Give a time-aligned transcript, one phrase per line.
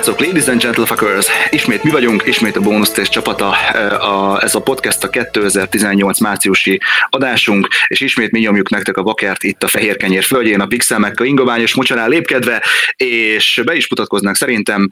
[0.00, 1.26] Srácok, ladies and gentlefuckers!
[1.50, 3.50] Ismét mi vagyunk, ismét a Bónusz Test csapata.
[3.98, 9.42] A, ez a podcast a 2018 márciusi adásunk, és ismét mi nyomjuk nektek a vakert
[9.42, 12.62] itt a Fehér Kenyér földjén, a Pixelmek a ingoványos mocsarán lépkedve,
[12.96, 14.88] és be is mutatkoznak szerintem.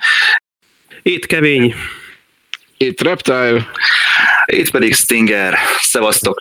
[1.02, 1.74] Itt Kevény.
[2.76, 3.66] Itt Reptile.
[4.46, 5.58] Itt pedig Stinger.
[5.80, 6.40] Szevasztok!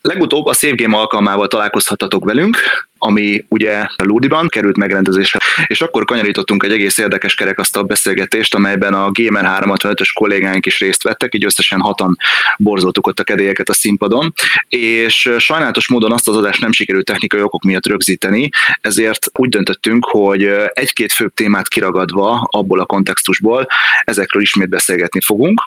[0.00, 2.56] Legutóbb a Save Game alkalmával találkozhatatok velünk,
[2.98, 9.10] ami ugye Ludiban került megrendezésre, és akkor kanyarítottunk egy egész érdekes kerekasztal beszélgetést, amelyben a
[9.12, 12.16] Gamer 365-ös kollégáink is részt vettek, így összesen hatan
[12.58, 14.32] borzoltuk ott a kedélyeket a színpadon,
[14.68, 18.48] és sajnálatos módon azt az adást nem sikerült technikai okok miatt rögzíteni,
[18.80, 23.66] ezért úgy döntöttünk, hogy egy-két főbb témát kiragadva abból a kontextusból
[24.04, 25.60] ezekről ismét beszélgetni fogunk,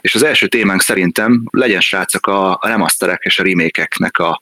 [0.00, 4.40] és az első témánk szerintem legyen srácok a, remasterek és a remékeknek a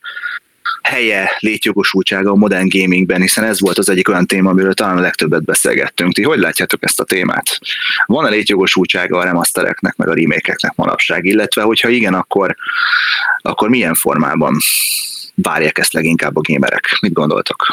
[0.82, 5.00] helye, létjogosultsága a modern gamingben, hiszen ez volt az egyik olyan téma, amiről talán a
[5.00, 6.12] legtöbbet beszélgettünk.
[6.12, 7.58] Ti hogy látjátok ezt a témát?
[8.06, 12.56] Van-e létjogosultsága a remastereknek, meg a remékeknek manapság, illetve hogyha igen, akkor,
[13.38, 14.56] akkor milyen formában
[15.34, 16.98] várják ezt leginkább a gamerek?
[17.00, 17.66] Mit gondoltok?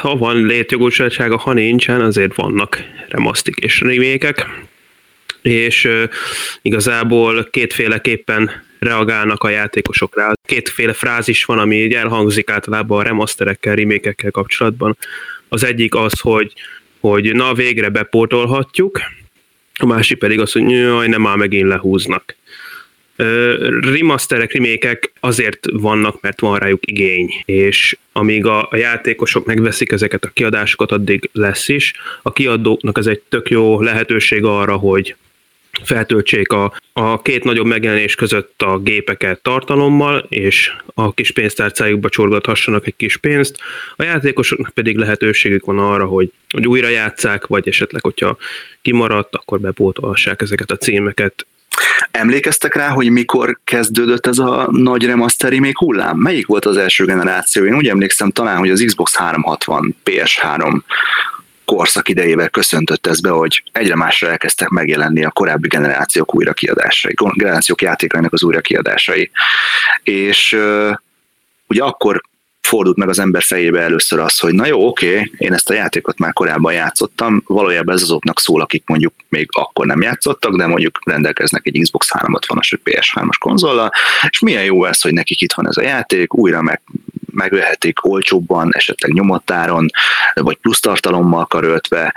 [0.00, 4.46] Ha van létjogosultsága, ha nincsen, azért vannak remasztik és remékek
[5.42, 5.88] és
[6.62, 10.32] igazából kétféleképpen reagálnak a játékosok rá.
[10.46, 14.96] Kétféle frázis van, ami így elhangzik általában a remasterekkel, remékekkel kapcsolatban.
[15.48, 16.52] Az egyik az, hogy,
[17.00, 19.00] hogy na végre bepótolhatjuk,
[19.78, 22.36] a másik pedig az, hogy jaj, nem már megint lehúznak.
[23.80, 30.24] Remasterek, remékek azért vannak, mert van rájuk igény, és amíg a, a játékosok megveszik ezeket
[30.24, 31.92] a kiadásokat, addig lesz is.
[32.22, 35.16] A kiadóknak ez egy tök jó lehetőség arra, hogy
[35.84, 42.86] feltöltsék a, a két nagyobb megjelenés között a gépeket tartalommal, és a kis pénztárcájukba csorgathassanak
[42.86, 43.58] egy kis pénzt.
[43.96, 48.36] A játékosoknak pedig lehetőségük van arra, hogy, hogy újra játszák, vagy esetleg, hogyha
[48.82, 51.46] kimaradt, akkor bepótolhassák ezeket a címeket.
[52.10, 56.16] Emlékeztek rá, hogy mikor kezdődött ez a nagy remasteri még hullám?
[56.16, 57.64] Melyik volt az első generáció?
[57.64, 60.80] Én úgy emlékszem talán, hogy az Xbox 360, PS3
[61.74, 67.82] korszak idejével köszöntött ez be, hogy egyre másra elkezdtek megjelenni a korábbi generációk újrakiadásai, generációk
[67.82, 69.30] játékainak az újrakiadásai.
[70.02, 70.58] És
[71.66, 72.22] ugye akkor
[72.72, 76.18] fordult meg az ember fejébe először az, hogy na jó, oké, én ezt a játékot
[76.18, 80.98] már korábban játszottam, valójában ez azoknak szól, akik mondjuk még akkor nem játszottak, de mondjuk
[81.04, 83.90] rendelkeznek egy Xbox 360-as vagy PS3-as konzollal,
[84.28, 86.82] és milyen jó ez, hogy nekik itt van ez a játék, újra meg
[87.32, 89.90] megvehetik olcsóbban, esetleg nyomottáron,
[90.34, 92.14] vagy plusz tartalommal karöltve.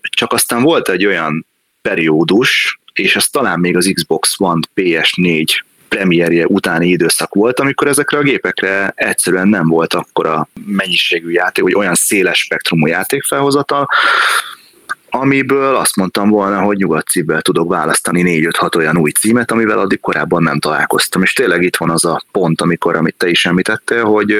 [0.00, 1.46] Csak aztán volt egy olyan
[1.82, 5.44] periódus, és ez talán még az Xbox One PS4
[5.88, 11.74] premierje utáni időszak volt, amikor ezekre a gépekre egyszerűen nem volt akkora mennyiségű játék, vagy
[11.74, 13.88] olyan széles spektrumú játékfelhozata,
[15.10, 20.00] amiből azt mondtam volna, hogy nyugodt szívvel tudok választani 4-5-6 olyan új címet, amivel addig
[20.00, 21.22] korábban nem találkoztam.
[21.22, 24.32] És tényleg itt van az a pont, amikor, amit te is említettél, hogy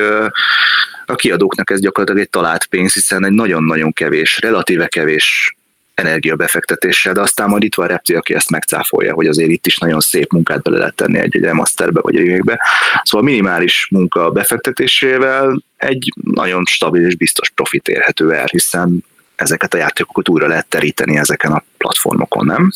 [1.06, 5.56] a kiadóknak ez gyakorlatilag egy talált pénz, hiszen egy nagyon-nagyon kevés, relatíve kevés
[5.96, 10.00] energiabefektetéssel, de aztán majd itt van Repti, aki ezt megcáfolja, hogy azért itt is nagyon
[10.00, 12.60] szép munkát bele lehet tenni egy, egy masterbe vagy évekbe.
[13.03, 19.04] Szóval minimális munka befektetésével egy nagyon stabil és biztos profit érhető el, hiszen
[19.36, 22.72] ezeket a játékokat újra lehet teríteni ezeken a platformokon, nem?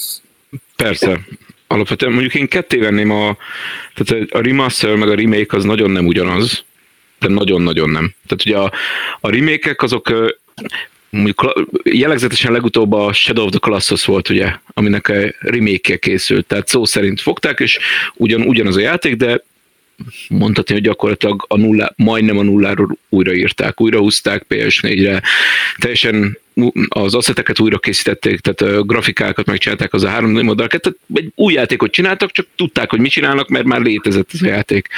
[0.77, 1.21] Persze.
[1.67, 3.37] Alapvetően mondjuk én ketté venném a,
[3.95, 6.65] tehát a remaster meg a remake az nagyon nem ugyanaz,
[7.19, 8.15] de nagyon-nagyon nem.
[8.27, 8.73] Tehát ugye a,
[9.21, 10.33] a remake azok
[11.11, 16.69] mondjuk jellegzetesen legutóbb a Shadow of the Colossus volt, ugye, aminek a remake készült, tehát
[16.69, 17.79] szó szerint fogták, és
[18.15, 19.43] ugyan, ugyanaz a játék, de
[20.29, 25.23] mondhatni, hogy gyakorlatilag a nulla, majdnem a nulláról újraírták, újrahúzták PS4-re,
[25.79, 26.39] teljesen
[26.89, 31.53] az asszeteket újra készítették, tehát a grafikákat megcsinálták az a 3D modelleket, tehát egy új
[31.53, 34.89] játékot csináltak, csak tudták, hogy mit csinálnak, mert már létezett ez a játék.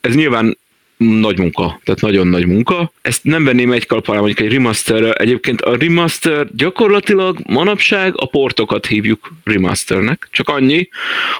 [0.00, 0.58] Ez nyilván
[0.96, 2.92] nagy munka, tehát nagyon nagy munka.
[3.02, 8.26] Ezt nem venném egy kalap alá mondjuk egy remaster Egyébként a remaster gyakorlatilag manapság a
[8.26, 10.28] portokat hívjuk remasternek.
[10.30, 10.88] Csak annyi,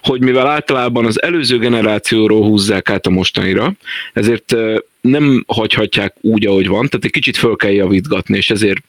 [0.01, 3.73] hogy mivel általában az előző generációról húzzák át a mostanira,
[4.13, 4.55] ezért
[5.01, 8.83] nem hagyhatják úgy, ahogy van, tehát egy kicsit föl kell javítgatni, és ezért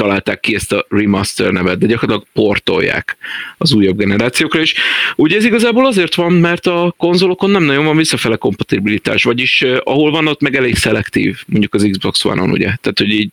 [0.00, 3.16] találták ki ezt a remaster nevet, de gyakorlatilag portolják
[3.58, 4.74] az újabb generációkra is.
[5.16, 10.10] Ugye ez igazából azért van, mert a konzolokon nem nagyon van visszafele kompatibilitás, vagyis ahol
[10.10, 12.64] van, ott meg elég szelektív, mondjuk az Xbox One-on, ugye.
[12.64, 13.30] Tehát, hogy így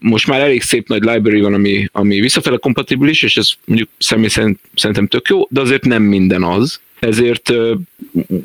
[0.00, 4.28] most már elég szép nagy library van, ami, ami visszafele kompatibilis, és ez mondjuk személy
[4.28, 6.80] szerint, szerintem tök jó, de azért nem minden az.
[6.98, 7.52] Ezért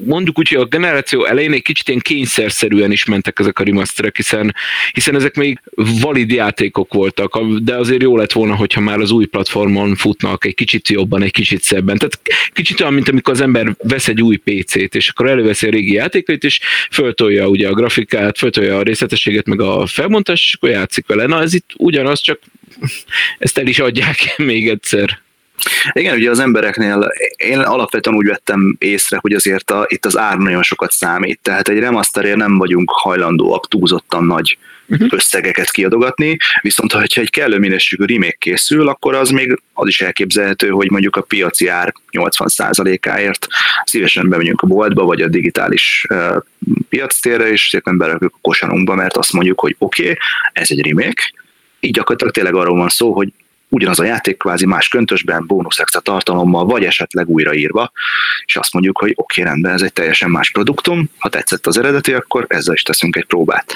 [0.05, 4.15] mondjuk úgy, hogy a generáció elején egy kicsit ilyen kényszerszerűen is mentek ezek a remasterek,
[4.15, 4.55] hiszen,
[4.93, 5.61] hiszen ezek még
[6.01, 10.55] valid játékok voltak, de azért jó lett volna, hogyha már az új platformon futnak egy
[10.55, 11.97] kicsit jobban, egy kicsit szebben.
[11.97, 12.19] Tehát
[12.53, 15.93] kicsit olyan, mint amikor az ember vesz egy új PC-t, és akkor előveszi a régi
[15.93, 16.59] játékait, és
[16.91, 21.25] föltolja ugye a grafikát, föltolja a részletességet, meg a felmontást, és akkor játszik vele.
[21.25, 22.39] Na ez itt ugyanaz, csak
[23.37, 25.19] ezt el is adják még egyszer.
[25.91, 30.37] Igen, ugye az embereknél én alapvetően úgy vettem észre, hogy azért a, itt az ár
[30.37, 31.39] nagyon sokat számít.
[31.41, 35.07] Tehát egy remasterért nem vagyunk hajlandóak túlzottan nagy uh-huh.
[35.11, 40.69] összegeket kiadogatni, viszont ha egy kellő minőségű remake készül, akkor az még az is elképzelhető,
[40.69, 43.47] hogy mondjuk a piaci ár 80%-áért
[43.83, 46.35] szívesen bemegyünk a boltba, vagy a digitális uh,
[46.89, 50.17] piactérre, és szépen berakjuk a kosarunkba, mert azt mondjuk, hogy oké, okay,
[50.53, 51.33] ez egy remake,
[51.79, 53.33] így gyakorlatilag tényleg arról van szó, hogy
[53.71, 57.91] ugyanaz a játék kvázi más köntösben, bónusz extra tartalommal, vagy esetleg újraírva,
[58.45, 61.77] és azt mondjuk, hogy oké, okay, rendben, ez egy teljesen más produktum, ha tetszett az
[61.77, 63.73] eredeti, akkor ezzel is teszünk egy próbát.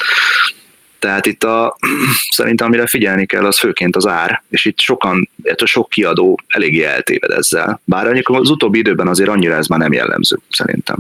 [1.00, 1.78] Tehát itt a,
[2.38, 6.84] szerintem amire figyelni kell, az főként az ár, és itt sokan, ettől sok kiadó eléggé
[6.84, 7.82] eltéved ezzel.
[7.84, 10.98] Bár az utóbbi időben azért annyira ez már nem jellemző, szerintem.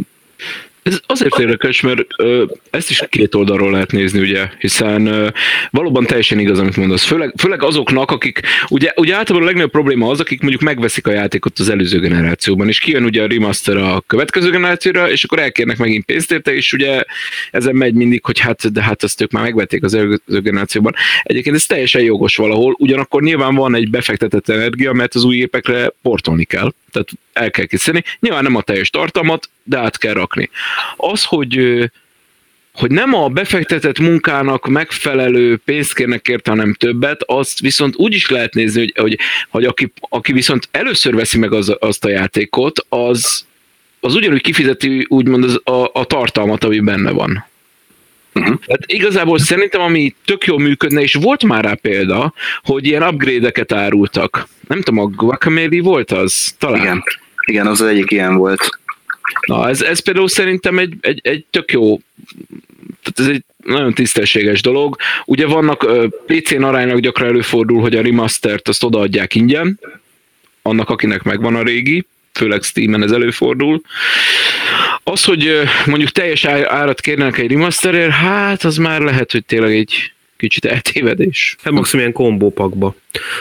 [0.86, 5.28] Ez azért érdekes, mert ö, ezt is két oldalról lehet nézni, ugye, hiszen ö,
[5.72, 7.04] valóban teljesen igaz, amit mondasz.
[7.04, 11.12] Főleg, főleg azoknak, akik, ugye, ugye általában a legnagyobb probléma az, akik mondjuk megveszik a
[11.12, 15.78] játékot az előző generációban, és kijön ugye a remaster a következő generációra, és akkor elkérnek
[15.78, 17.04] megint pénzt érte, és ugye
[17.52, 20.96] ezen megy mindig, hogy hát, de hát azt ők már megvették az előző generációban.
[21.24, 25.92] Egyébként ez teljesen jogos valahol, ugyanakkor nyilván van egy befektetett energia, mert az új épekre
[26.02, 28.04] portolni kell tehát el kell készíteni.
[28.20, 30.50] Nyilván nem a teljes tartalmat, de át kell rakni.
[30.98, 31.60] Az, hogy
[32.76, 38.30] hogy nem a befektetett munkának megfelelő pénzt kérnek érte, hanem többet, azt viszont úgy is
[38.30, 39.20] lehet nézni, hogy, hogy,
[39.50, 43.46] hogy aki, aki viszont először veszi meg az, azt a játékot, az,
[44.00, 47.46] az ugyanúgy kifizeti úgymond az, a, a tartalmat, ami benne van.
[48.40, 48.60] Uh-huh.
[48.66, 52.34] Tehát igazából szerintem, ami tök jól működne, és volt már rá példa,
[52.64, 54.48] hogy ilyen upgrade-eket árultak.
[54.68, 56.56] Nem tudom, a Guacamele volt az?
[56.58, 56.82] Talán.
[56.82, 57.04] Igen,
[57.46, 58.70] Igen az, az egyik ilyen volt.
[59.48, 62.00] Na, ez, ez például szerintem egy, egy, egy tök jó
[63.04, 64.96] tehát ez egy nagyon tisztességes dolog.
[65.26, 65.88] Ugye vannak
[66.26, 69.80] PC-n aránylag gyakran előfordul, hogy a remastert azt odaadják ingyen,
[70.62, 73.82] annak, akinek megvan a régi, főleg Steam-en ez előfordul.
[75.08, 80.14] Az, hogy mondjuk teljes árat kérnek egy remasterért, hát az már lehet, hogy tényleg egy
[80.38, 81.56] kicsit eltévedés.
[81.64, 82.96] Hát maximum ilyen kombópakba.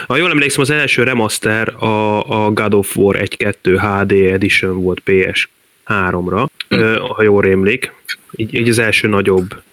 [0.07, 4.99] Ha jól emlékszem, az első remaster a, a God of War 1-2 HD Edition volt
[4.99, 5.49] PS
[5.87, 6.95] 3-ra, hm.
[6.95, 7.91] ha jól rémlik.
[8.35, 9.63] Így, így az első nagyobb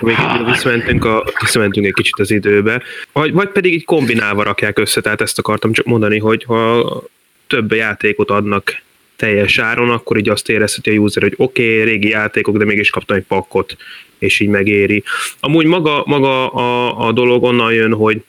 [0.00, 5.00] még visszamentünk, a, visszamentünk egy kicsit az időbe, vagy, vagy pedig így kombinálva rakják össze,
[5.00, 7.02] tehát ezt akartam csak mondani, hogy ha
[7.46, 8.82] több játékot adnak
[9.22, 12.90] teljes áron, akkor így azt érezheti a user, hogy oké, okay, régi játékok, de mégis
[12.90, 13.76] kaptam egy pakkot,
[14.18, 15.02] és így megéri.
[15.40, 18.22] Amúgy maga, maga a, a dolog onnan jön, hogy,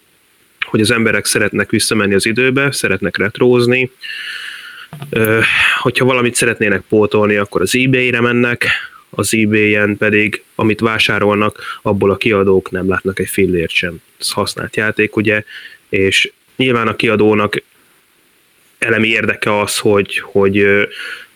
[0.66, 3.92] hogy az emberek szeretnek visszamenni az időbe, szeretnek retrózni,
[5.82, 8.68] hogyha valamit szeretnének pótolni, akkor az eBay-re mennek,
[9.10, 14.02] az eBay-en pedig, amit vásárolnak, abból a kiadók nem látnak egy fillért sem.
[14.20, 15.44] Ez használt játék, ugye,
[15.90, 17.64] és nyilván a kiadónak
[18.84, 20.66] elemi érdeke az, hogy, hogy,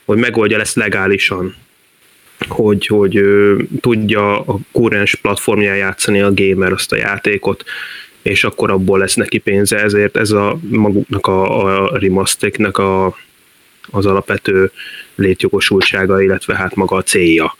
[0.05, 1.55] hogy megoldja ezt legálisan,
[2.47, 3.21] hogy, hogy
[3.81, 7.63] tudja a kurrens platformján játszani a gamer azt a játékot,
[8.21, 13.17] és akkor abból lesz neki pénze, ezért ez a maguknak a, a remasternek a,
[13.91, 14.71] az alapvető
[15.15, 17.55] létjogosultsága, illetve hát maga a célja.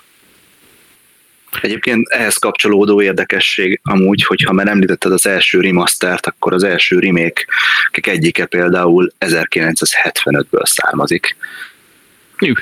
[1.62, 7.46] Egyébként ehhez kapcsolódó érdekesség amúgy, hogyha már említetted az első remastert, akkor az első remake
[7.92, 11.36] egyike például 1975-ből származik.
[12.40, 12.54] Jú.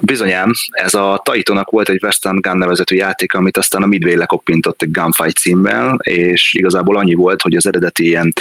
[0.00, 4.82] Bizonyám, ez a Taitonak volt egy Western Gun nevezetű játék, amit aztán a Midway lekoppintott
[4.82, 8.32] egy Gunfight címmel, és igazából annyi volt, hogy az eredeti ilyen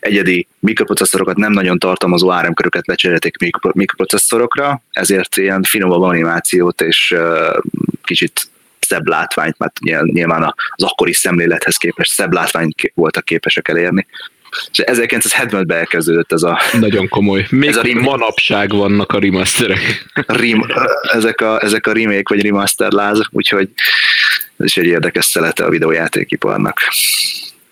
[0.00, 3.36] egyedi mikroprocesszorokat nem nagyon tartalmazó áramköröket lecserélték
[3.72, 7.14] mikroprocesszorokra, ezért ilyen finomabb animációt és
[8.02, 8.48] kicsit
[8.86, 14.06] szebb látványt, mert nyilván az akkori szemlélethez képest szebb látványt voltak képesek elérni.
[14.70, 16.60] És 1970-ben elkezdődött ez a...
[16.72, 17.46] Nagyon komoly.
[17.50, 20.06] Még ez a rim- manapság vannak a remasterek.
[20.26, 20.66] Rim,
[21.12, 23.68] ezek, a, ezek a remake vagy remaster láz, úgyhogy
[24.56, 26.80] ez is egy érdekes szelete a videójátékiparnak.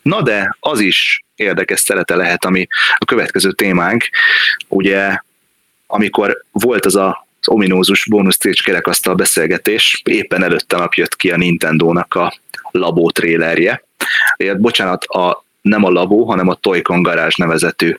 [0.03, 2.67] Na de az is érdekes szelete lehet, ami
[2.97, 4.09] a következő témánk,
[4.69, 5.19] ugye
[5.87, 11.37] amikor volt az a ominózus bónusz stage kerekasztal beszélgetés, éppen előtte nap jött ki a
[11.37, 12.35] Nintendo-nak a
[12.71, 13.85] Labo trélerje.
[14.57, 17.97] Bocsánat, a, nem a Labo, hanem a Toy-Con Garage nevezetű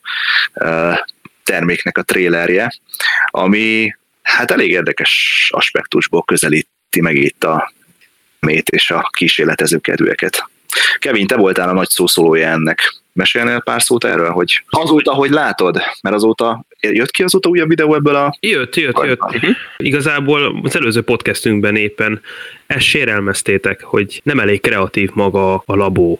[0.53, 0.97] uh,
[1.43, 2.79] terméknek a trélerje,
[3.27, 7.73] ami hát elég érdekes aspektusból közelíti meg itt a
[8.39, 10.49] mét és a kísérletező kedveket.
[10.99, 12.93] Kevin, te voltál a nagy szószólója ennek.
[13.15, 17.95] Mesélnél pár szót erről, hogy azóta, hogy látod, mert azóta jött ki azóta újabb videó
[17.95, 18.37] ebből a...
[18.39, 19.23] Jött, jött, jött.
[19.23, 19.55] Uh-huh.
[19.77, 22.21] Igazából az előző podcastünkben éppen
[22.67, 26.19] ezt sérelmeztétek, hogy nem elég kreatív maga a labó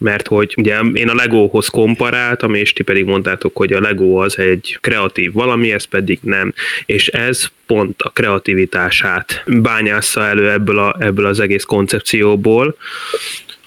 [0.00, 4.38] mert hogy ugye én a Legóhoz komparáltam, és ti pedig mondtátok, hogy a Lego az
[4.38, 6.54] egy kreatív valami, ez pedig nem,
[6.86, 12.76] és ez pont a kreativitását bányásza elő ebből, a, ebből az egész koncepcióból,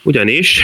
[0.03, 0.61] ugyanis,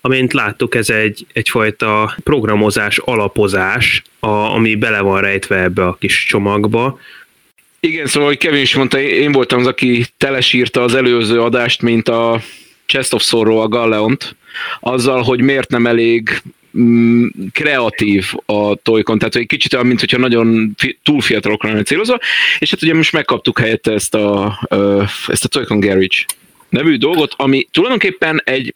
[0.00, 6.24] amint láttuk, ez egy, egyfajta programozás, alapozás, a, ami bele van rejtve ebbe a kis
[6.24, 6.98] csomagba,
[7.84, 12.08] igen, szóval, hogy Kevin is mondta, én voltam az, aki telesírta az előző adást, mint
[12.08, 12.40] a
[12.86, 14.36] Chest of Sorrow a Galleont,
[14.80, 16.42] azzal, hogy miért nem elég
[16.78, 21.82] mm, kreatív a Toykon, tehát egy kicsit olyan, mint hogyha nagyon fi, túl fiatalokra lenne
[21.82, 22.18] célozva,
[22.58, 24.58] és hát ugye most megkaptuk helyette ezt a,
[25.26, 26.16] ezt a Toykon Garage
[26.68, 28.74] nevű dolgot, ami tulajdonképpen egy,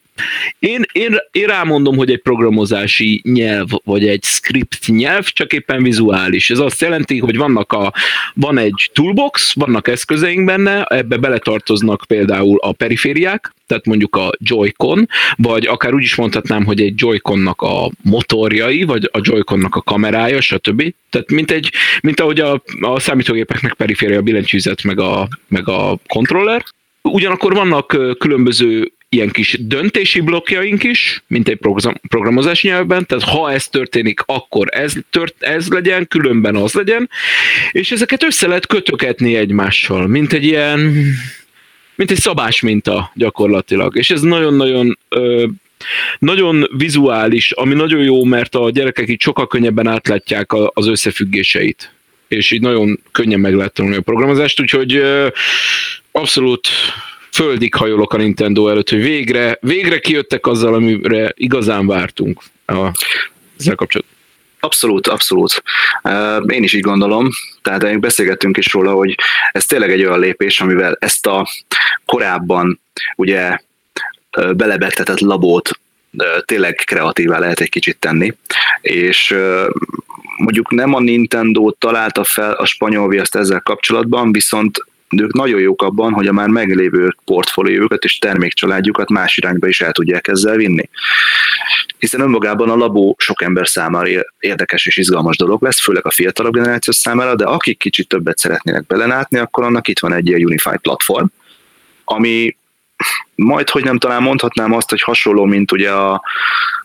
[0.59, 6.51] én, én, én rámondom, hogy egy programozási nyelv, vagy egy script nyelv, csak éppen vizuális.
[6.51, 7.93] Ez azt jelenti, hogy vannak a,
[8.35, 15.09] van egy toolbox, vannak eszközeink benne, ebbe beletartoznak például a perifériák, tehát mondjuk a Joy-Con,
[15.37, 20.41] vagy akár úgy is mondhatnám, hogy egy Joy-Connak a motorjai, vagy a Joy-Connak a kamerája,
[20.41, 20.95] stb.
[21.11, 25.99] Tehát mint, egy, mint ahogy a, a számítógépeknek periféria a billentyűzet, meg a, meg a
[26.07, 26.65] controller,
[27.03, 31.59] Ugyanakkor vannak különböző ilyen kis döntési blokkjaink is, mint egy
[32.09, 37.11] programozási nyelvben, tehát ha ez történik, akkor ez, tört, ez legyen, különben az legyen,
[37.71, 40.79] és ezeket össze lehet kötöketni egymással, mint egy ilyen,
[41.95, 44.99] mint egy szabás minta gyakorlatilag, és ez nagyon-nagyon
[46.19, 51.93] nagyon vizuális, ami nagyon jó, mert a gyerekek így sokkal könnyebben átlátják az összefüggéseit.
[52.29, 55.03] És így nagyon könnyen meg lehet tanulni a programozást, úgyhogy
[56.19, 56.69] abszolút
[57.33, 62.75] földig hajolok a Nintendo előtt, hogy végre, végre kijöttek azzal, amire igazán vártunk a,
[63.59, 64.17] ezzel kapcsolatban.
[64.61, 65.63] Abszolút, abszolút.
[66.47, 67.29] Én is így gondolom,
[67.63, 69.15] tehát beszélgettünk is róla, hogy
[69.53, 71.49] ez tényleg egy olyan lépés, amivel ezt a
[72.07, 72.81] korábban
[73.17, 73.59] ugye
[74.57, 75.71] belebegtetett labót
[76.45, 78.35] tényleg kreatívá lehet egy kicsit tenni,
[78.81, 79.37] és
[80.37, 84.85] mondjuk nem a Nintendo találta fel a spanyol viaszt ezzel kapcsolatban, viszont
[85.17, 89.93] ők nagyon jók abban, hogy a már meglévő portfóliójukat és termékcsaládjukat más irányba is el
[89.93, 90.89] tudják ezzel vinni.
[91.99, 96.53] Hiszen önmagában a labó sok ember számára érdekes és izgalmas dolog lesz, főleg a fiatalabb
[96.53, 100.81] generáció számára, de akik kicsit többet szeretnének belenátni, akkor annak itt van egy ilyen Unified
[100.81, 101.27] platform,
[102.05, 102.57] ami
[103.35, 106.23] majd, hogy nem talán mondhatnám azt, hogy hasonló, mint ugye a,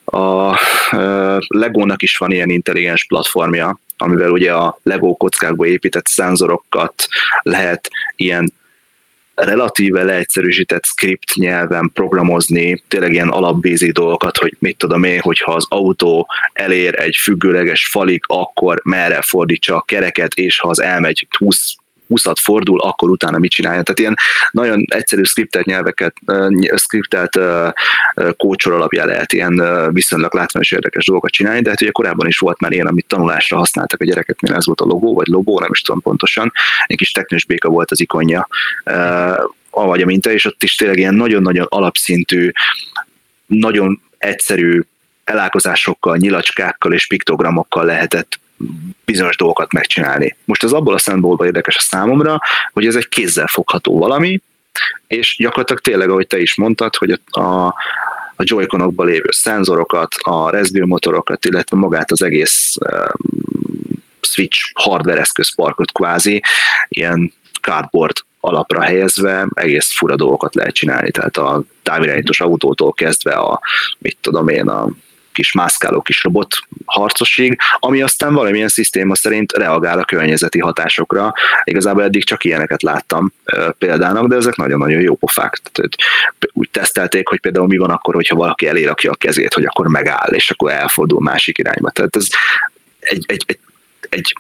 [0.03, 0.57] a, a
[1.47, 7.07] Legónak is van ilyen intelligens platformja, amivel ugye a Lego kockákba épített szenzorokat
[7.41, 8.53] lehet ilyen
[9.35, 15.65] relatíve leegyszerűsített script nyelven programozni, tényleg ilyen alapbézi dolgokat, hogy mit tudom én, hogyha az
[15.69, 21.75] autó elér egy függőleges falig, akkor merre fordítsa a kereket, és ha az elmegy 20
[22.13, 23.81] 20 fordul, akkor utána mit csinálja.
[23.81, 24.15] Tehát ilyen
[24.51, 26.15] nagyon egyszerű skriptelt nyelveket,
[26.75, 27.39] skriptelt
[28.37, 29.61] kócsor alapján lehet ilyen
[29.93, 33.57] viszonylag látványos érdekes dolgokat csinálni, de hát ugye korábban is volt már ilyen, amit tanulásra
[33.57, 36.51] használtak a gyerekeknél, ez volt a logó, vagy logó, nem is tudom pontosan,
[36.85, 38.47] egy kis teknős béka volt az ikonja,
[39.69, 42.51] vagy a minta, és ott is tényleg ilyen nagyon-nagyon alapszintű,
[43.45, 44.81] nagyon egyszerű
[45.23, 48.39] elálkozásokkal, nyilacskákkal és piktogramokkal lehetett
[49.05, 50.35] bizonyos dolgokat megcsinálni.
[50.45, 52.39] Most ez abból a szempontból érdekes a számomra,
[52.73, 54.41] hogy ez egy kézzel fogható valami,
[55.07, 57.65] és gyakorlatilag tényleg, ahogy te is mondtad, hogy a,
[58.35, 63.09] a joy lévő szenzorokat, a rezgő motorokat, illetve magát az egész uh,
[64.21, 66.41] Switch hardware eszközparkot kvázi
[66.87, 73.61] ilyen cardboard alapra helyezve egész fura dolgokat lehet csinálni, tehát a távirányítós autótól kezdve a,
[73.99, 74.87] mit tudom én, a
[75.33, 81.33] kis mászkáló kis robot harcosig, ami aztán valamilyen szisztéma szerint reagál a környezeti hatásokra.
[81.63, 83.33] Igazából eddig csak ilyeneket láttam
[83.77, 85.59] példának, de ezek nagyon-nagyon jó pofák.
[85.71, 85.95] Tehát,
[86.51, 90.31] úgy tesztelték, hogy például mi van akkor, hogyha valaki elérakja a kezét, hogy akkor megáll,
[90.31, 91.89] és akkor elfordul másik irányba.
[91.89, 92.27] Tehát ez
[92.99, 93.59] egy, egy, egy,
[94.09, 94.35] egy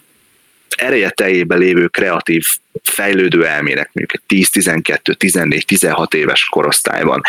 [0.75, 2.45] ereje teljében lévő kreatív
[2.83, 7.21] fejlődő elmének, mondjuk egy 10, 12, 14, 16 éves korosztályban,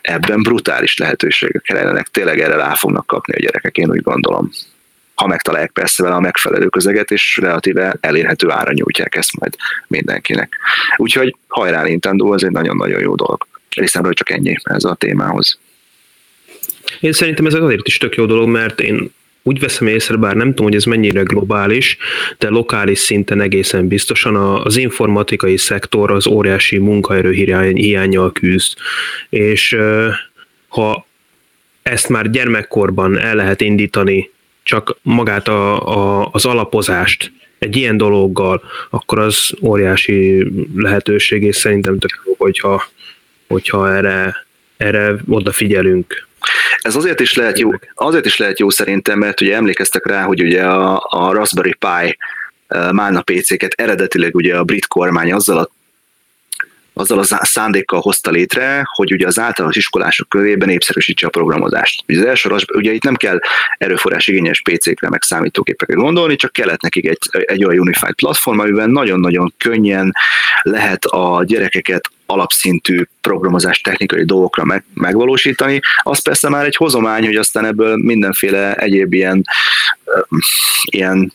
[0.00, 4.50] ebben brutális lehetőségek kellenek, tényleg erre rá fognak kapni a gyerekek, én úgy gondolom.
[5.14, 9.54] Ha megtalálják persze vele a megfelelő közeget, és relatíve elérhető ára nyújtják ezt majd
[9.86, 10.56] mindenkinek.
[10.96, 13.46] Úgyhogy hajrá Nintendo, az egy nagyon-nagyon jó dolog.
[13.76, 15.58] Részemről csak ennyi ez a témához.
[17.00, 20.48] Én szerintem ez azért is tök jó dolog, mert én úgy veszem észre, bár nem
[20.48, 21.96] tudom, hogy ez mennyire globális,
[22.38, 27.32] de lokális szinten egészen biztosan az informatikai szektor az óriási munkaerő
[27.72, 28.72] hiányjal küzd.
[29.28, 29.76] És
[30.68, 31.06] ha
[31.82, 34.30] ezt már gyermekkorban el lehet indítani,
[34.62, 35.88] csak magát a,
[36.20, 42.82] a, az alapozást egy ilyen dologgal, akkor az óriási lehetőség, és szerintem tök jó, hogyha,
[43.48, 46.28] hogyha erre, erre odafigyelünk.
[46.80, 50.42] Ez azért is lehet jó, azért is lehet jó szerintem, mert ugye emlékeztek rá, hogy
[50.42, 52.16] ugye a, a Raspberry Pi
[52.90, 55.70] Málna PC-ket eredetileg ugye a brit kormány azzal a
[56.92, 62.04] azzal a szándékkal hozta létre, hogy ugye az általános iskolások körében népszerűsítse a programozást.
[62.08, 63.38] Ugye, az első, ugye itt nem kell
[63.78, 68.90] erőforrás igényes PC-kre, meg számítógépekre gondolni, csak kellett nekik egy, egy olyan unified platform, amiben
[68.90, 70.12] nagyon-nagyon könnyen
[70.62, 75.80] lehet a gyerekeket alapszintű programozás technikai dolgokra meg, megvalósítani.
[76.02, 79.44] Az persze már egy hozomány, hogy aztán ebből mindenféle egyéb ilyen,
[80.84, 81.32] ilyen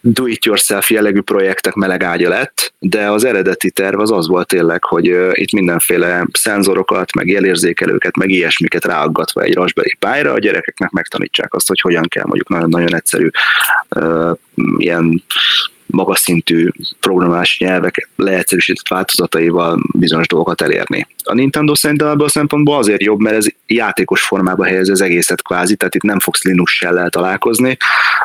[0.00, 5.52] do-it-yourself jellegű projektek melegágya lett, de az eredeti terv az az volt tényleg, hogy itt
[5.52, 11.80] mindenféle szenzorokat, meg jelérzékelőket, meg ilyesmiket ráaggatva egy Raspberry Pi-ra a gyerekeknek megtanítsák azt, hogy
[11.80, 13.28] hogyan kell mondjuk nagyon-nagyon egyszerű
[14.76, 15.22] ilyen
[15.96, 16.68] magas szintű
[17.00, 21.06] programálási nyelvek leegyszerűsített változataival bizonyos dolgokat elérni.
[21.24, 25.42] A Nintendo szerintem ebből a szempontból azért jobb, mert ez játékos formába helyez az egészet
[25.42, 27.76] kvázi, tehát itt nem fogsz linux shell találkozni,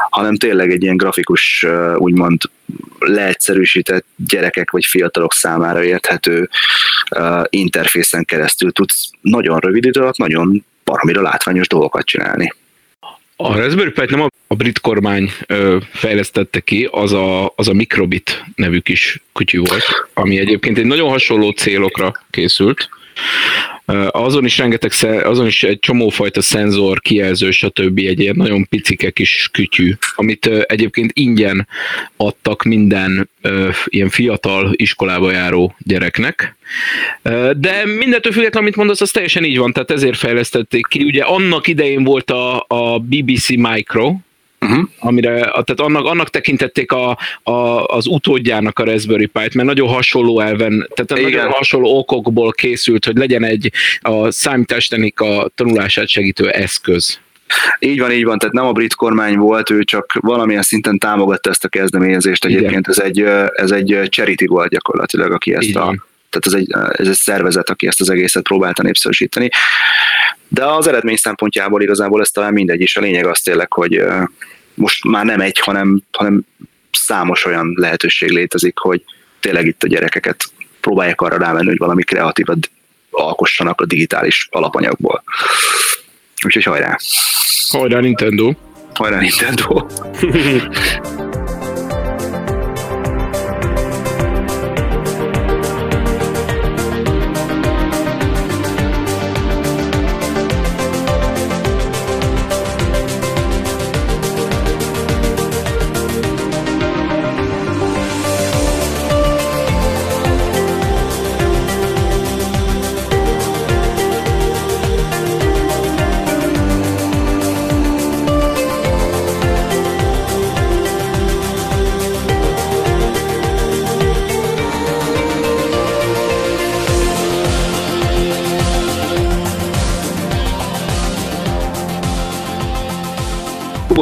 [0.09, 1.65] hanem tényleg egy ilyen grafikus,
[1.95, 2.41] úgymond
[2.99, 6.49] leegyszerűsített gyerekek vagy fiatalok számára érthető
[7.49, 12.53] interfészen keresztül tudsz nagyon rövid idő alatt nagyon baromira látványos dolgokat csinálni.
[13.43, 15.31] A Raspberry Pi nem a, brit kormány
[15.91, 21.09] fejlesztette ki, az a, az a Microbit nevű kis kutyú volt, ami egyébként egy nagyon
[21.09, 22.89] hasonló célokra készült.
[24.11, 24.91] Azon is rengeteg,
[25.25, 27.97] azon is egy csomófajta szenzor, kijelző, stb.
[27.97, 31.67] egy ilyen nagyon picike kis kütyű, amit egyébként ingyen
[32.17, 33.29] adtak minden
[33.85, 36.55] ilyen fiatal iskolába járó gyereknek.
[37.57, 41.03] De mindentől függetlenül, amit mondasz, az teljesen így van, tehát ezért fejlesztették ki.
[41.03, 44.15] Ugye annak idején volt a, a BBC Micro,
[44.65, 44.89] Uh-huh.
[44.99, 47.51] amire, tehát annak, annak tekintették a, a,
[47.85, 51.39] az utódjának a Raspberry Pi-t, mert nagyon hasonló elven, tehát Igen.
[51.39, 54.31] nagyon hasonló okokból készült, hogy legyen egy a
[55.21, 57.19] a tanulását segítő eszköz.
[57.79, 61.49] Így van, így van, tehát nem a brit kormány volt, ő csak valamilyen szinten támogatta
[61.49, 62.45] ezt a kezdeményezést.
[62.45, 63.21] Egyébként ez egy,
[63.53, 65.95] ez egy charity volt gyakorlatilag, aki ezt a,
[66.31, 69.49] tehát ez egy, ez egy szervezet, aki ezt az egészet próbálta népszerűsíteni.
[70.47, 72.97] De az eredmény szempontjából igazából ez talán mindegy is.
[72.97, 74.03] A lényeg az tényleg, hogy
[74.73, 76.41] most már nem egy, hanem, hanem
[76.91, 79.03] számos olyan lehetőség létezik, hogy
[79.39, 80.43] tényleg itt a gyerekeket
[80.81, 82.71] próbálják arra rávenni, hogy valami kreatívat
[83.11, 85.23] alkossanak a digitális alapanyagból.
[86.45, 86.97] Úgyhogy hajrá!
[87.69, 88.53] Hajrá Nintendo!
[88.93, 89.85] Hajrá Nintendo!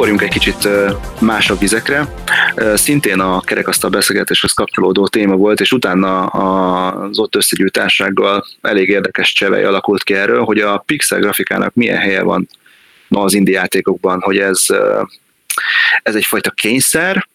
[0.00, 0.68] ugorjunk egy kicsit
[1.20, 2.08] másabb vizekre.
[2.74, 7.80] Szintén a kerekasztal beszélgetéshez kapcsolódó téma volt, és utána az ott összegyűjt
[8.60, 12.48] elég érdekes csevej alakult ki erről, hogy a pixel grafikának milyen helye van
[13.08, 14.66] ma az indi játékokban, hogy ez,
[16.02, 17.28] ez egyfajta kényszer,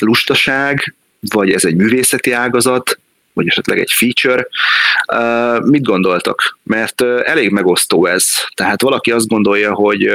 [0.00, 2.98] lustaság, vagy ez egy művészeti ágazat,
[3.32, 4.46] vagy esetleg egy feature.
[5.62, 6.58] Mit gondoltak?
[6.62, 8.26] Mert elég megosztó ez.
[8.54, 10.06] Tehát valaki azt gondolja, hogy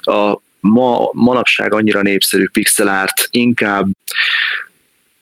[0.00, 3.86] a ma, manapság annyira népszerű pixel art inkább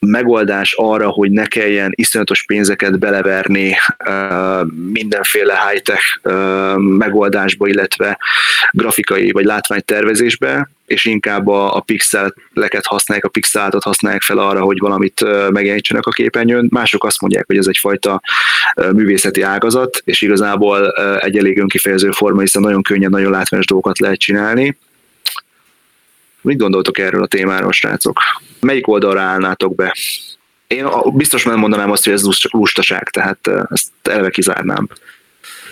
[0.05, 3.75] megoldás arra, hogy ne kelljen iszonyatos pénzeket beleverni
[4.05, 8.17] uh, mindenféle high-tech uh, megoldásba, illetve
[8.71, 14.77] grafikai vagy látványtervezésbe, és inkább a, a pixeleket használják, a pixelátot használják fel arra, hogy
[14.79, 16.67] valamit uh, megjelenítsenek a képernyőn.
[16.69, 18.21] Mások azt mondják, hogy ez egyfajta
[18.91, 24.19] művészeti ágazat, és igazából egy elég önkifejező forma, hiszen nagyon könnyen, nagyon látványos dolgokat lehet
[24.19, 24.77] csinálni,
[26.41, 28.19] Mit gondoltok erről a témáról, srácok?
[28.59, 29.95] Melyik oldalra állnátok be?
[30.67, 34.87] Én biztos nem mondanám azt, hogy ez lustaság, tehát ezt eleve kizárnám.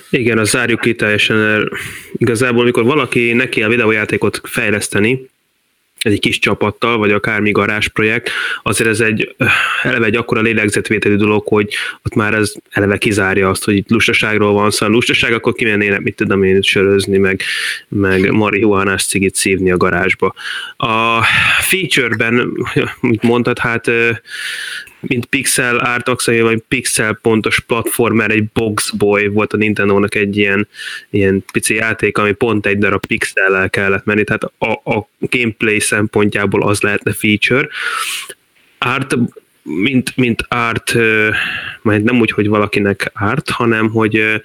[0.09, 1.69] Igen, az zárjuk ki teljesen.
[2.13, 5.29] Igazából, amikor valaki neki a videójátékot fejleszteni,
[5.99, 7.57] egy kis csapattal, vagy akár még
[7.93, 8.29] projekt,
[8.63, 9.35] azért ez egy
[9.83, 14.53] eleve egy akkora lélegzetvételi dolog, hogy ott már ez eleve kizárja azt, hogy itt lustaságról
[14.53, 14.87] van szó.
[14.87, 17.41] Lustaság, akkor kimennének, mit tudom én, sörözni, meg,
[17.87, 20.33] meg marihuánás cigit szívni a garázsba.
[20.77, 21.23] A
[21.61, 22.51] feature-ben,
[23.21, 23.91] mondtad, hát
[24.99, 30.67] mint pixel art vagy pixel pontos platformer, egy Boxboy volt a Nintendo-nak egy ilyen,
[31.09, 36.63] ilyen pici játék, ami pont egy darab pixellel kellett menni, tehát a, a gameplay szempontjából
[36.63, 37.67] az lehetne feature.
[38.77, 39.15] Art
[39.63, 40.93] mint, mint art,
[41.81, 44.41] majd nem úgy, hogy valakinek art, hanem hogy,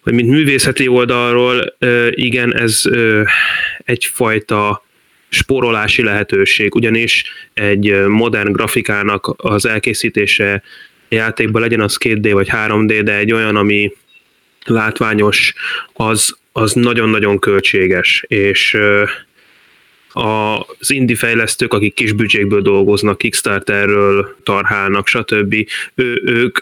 [0.00, 1.74] hogy mint művészeti oldalról,
[2.10, 2.82] igen, ez
[3.84, 4.86] egyfajta
[5.28, 10.62] spórolási lehetőség, ugyanis egy modern grafikának az elkészítése
[11.08, 13.92] játékban legyen az 2D vagy 3D, de egy olyan, ami
[14.64, 15.54] látványos,
[15.92, 18.78] az, az nagyon-nagyon költséges, és
[20.12, 25.54] az indie fejlesztők, akik kis büdzsékből dolgoznak, Kickstarterről tarhálnak, stb.
[25.94, 26.58] Ő, ők,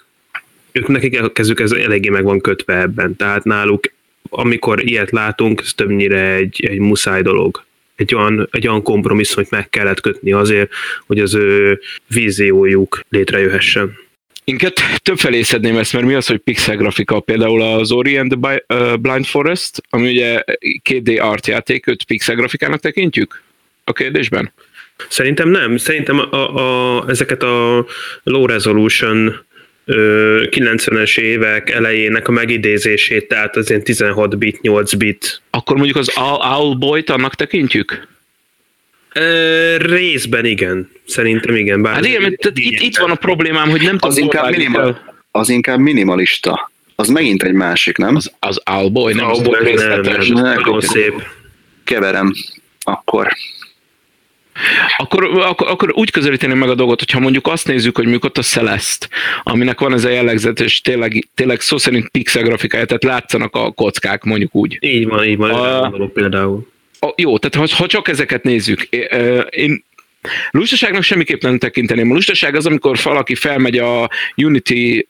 [0.72, 3.94] ők nekik a kezük ez eléggé meg van kötve ebben, tehát náluk
[4.30, 7.65] amikor ilyet látunk, ez többnyire egy, egy muszáj dolog
[7.96, 10.70] egy olyan, egy olyan kompromisszum, hogy meg kellett kötni azért,
[11.06, 14.04] hogy az ő víziójuk létrejöhessen.
[14.44, 14.58] Én
[15.02, 17.20] több felé szedném ezt, mert mi az, hogy pixel grafika?
[17.20, 20.42] Például az Ori and the Blind Forest, ami ugye
[20.90, 23.42] 2D art játék, őt pixel grafikának tekintjük
[23.84, 24.52] a kérdésben?
[25.08, 25.76] Szerintem nem.
[25.76, 27.86] Szerintem a, a, ezeket a
[28.22, 29.45] low resolution
[29.86, 35.42] 90-es évek elejének a megidézését, tehát az ilyen 16 bit, 8 bit.
[35.50, 36.12] Akkor mondjuk az
[36.56, 38.08] Owlboy-t annak tekintjük?
[39.14, 40.90] Ö, részben igen.
[41.06, 41.82] Szerintem igen.
[41.82, 45.00] Bár hát igen, mert tehát itt, itt van a problémám, hogy nem az inkább, minimal,
[45.30, 46.70] az inkább minimalista.
[46.94, 48.16] Az megint egy másik, nem?
[48.16, 51.22] Az, az Owlboy, nem az, az nem, nem, nem, nem, szép.
[51.84, 52.32] Keverem.
[52.82, 53.28] Akkor
[54.96, 58.38] akkor, akkor, akkor úgy közelíteném meg a dolgot, hogyha mondjuk azt nézzük, hogy mondjuk ott
[58.38, 59.08] a Celeste,
[59.42, 63.70] aminek van ez a jellegzet, és tényleg, tényleg szó szerint pixel grafikája, tehát látszanak a
[63.70, 64.78] kockák, mondjuk úgy.
[64.80, 66.66] Így van, így van, a, például.
[67.00, 68.82] A, jó, tehát ha, ha csak ezeket nézzük,
[69.50, 69.84] én
[70.50, 72.10] lustaságnak semmiképp nem tekinteném.
[72.10, 75.06] A lustaság az, amikor valaki felmegy a Unity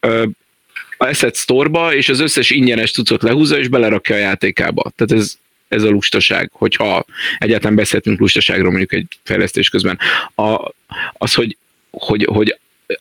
[0.96, 4.92] Asset Store-ba, és az összes ingyenes cuccot lehúzza, és belerakja a játékába.
[4.96, 7.04] Tehát ez, ez a lustaság, hogyha
[7.38, 9.98] egyáltalán beszéltünk lustaságról mondjuk egy fejlesztés közben.
[10.34, 10.72] A,
[11.12, 11.56] az, hogy,
[11.90, 12.58] hogy, hogy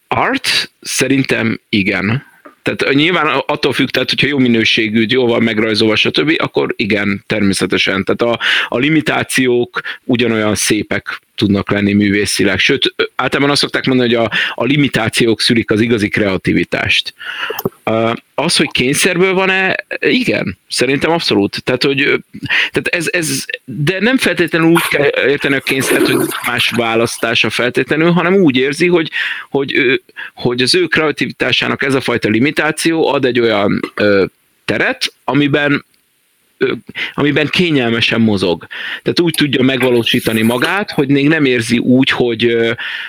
[0.07, 2.23] art szerintem igen,
[2.65, 8.03] tehát nyilván attól függ, tehát hogyha jó minőségű, jól van megrajzolva, stb., akkor igen, természetesen.
[8.03, 12.59] Tehát a, a limitációk ugyanolyan szépek tudnak lenni művészileg.
[12.59, 17.13] Sőt, általában azt szokták mondani, hogy a, a limitációk szülik az igazi kreativitást.
[18.35, 21.63] Az, hogy kényszerből van-e, igen, szerintem abszolút.
[21.63, 22.23] Tehát, hogy,
[22.71, 28.11] tehát ez, ez, de nem feltétlenül úgy kell érteni a kényszert, hogy más választása feltétlenül,
[28.11, 29.11] hanem úgy érzi, hogy,
[29.49, 30.01] hogy,
[30.33, 33.79] hogy az ő kreativitásának ez a fajta limitáció ad egy olyan
[34.65, 35.85] teret, amiben
[37.13, 38.67] amiben kényelmesen mozog.
[39.01, 42.57] Tehát úgy tudja megvalósítani magát, hogy még nem érzi úgy, hogy,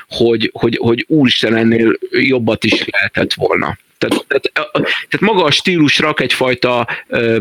[0.09, 3.79] hogy, hogy, hogy úristen ennél jobbat is lehetett volna.
[3.99, 4.51] Tehát, tehát,
[4.83, 7.37] tehát maga a stílus rak egyfajta uh,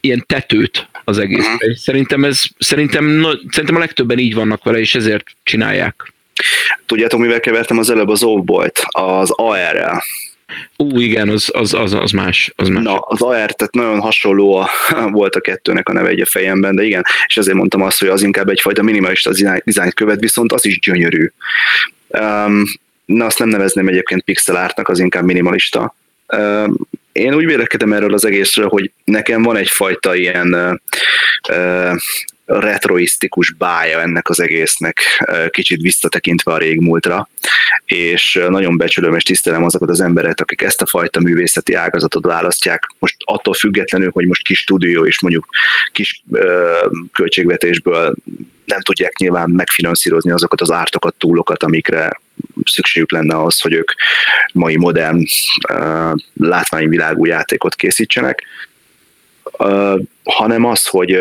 [0.00, 1.46] ilyen tetőt az egész.
[1.46, 1.74] Uh-huh.
[1.74, 6.12] Szerintem ez, szerintem, no, szerintem a legtöbben így vannak vele, és ezért csinálják.
[6.86, 8.84] Tudjátok, mivel kevertem az előbb az Oldboy-t?
[8.88, 10.02] Az AR-rel.
[10.76, 12.52] Ú, igen, az, az, az, az más.
[12.56, 12.82] Az más.
[12.82, 14.70] Na, az AR, tehát nagyon hasonló a,
[15.10, 18.08] volt a kettőnek a neve egy a fejemben, de igen, és ezért mondtam azt, hogy
[18.08, 19.30] az inkább egyfajta minimalista
[19.64, 21.32] dizájn követ, viszont az is gyönyörű.
[22.08, 22.62] Um,
[23.04, 25.94] na, azt nem nevezném egyébként pixel artnak, az inkább minimalista.
[26.36, 26.76] Um,
[27.12, 30.74] én úgy vélekedem erről az egészről, hogy nekem van egyfajta ilyen uh,
[31.48, 31.96] uh,
[32.46, 35.00] retroisztikus bája ennek az egésznek,
[35.50, 37.28] kicsit visszatekintve a régmúltra,
[37.84, 42.82] és nagyon becsülöm és tisztelem azokat az embereket, akik ezt a fajta művészeti ágazatot választják,
[42.98, 45.46] most attól függetlenül, hogy most kis stúdió és mondjuk
[45.92, 46.74] kis ö,
[47.12, 48.14] költségvetésből
[48.64, 52.20] nem tudják nyilván megfinanszírozni azokat az ártokat, túlokat, amikre
[52.64, 53.92] szükségük lenne ahhoz, hogy ők
[54.52, 55.22] mai modern
[55.72, 58.42] uh, látványvilágú játékot készítsenek,
[59.58, 61.20] uh, hanem az, hogy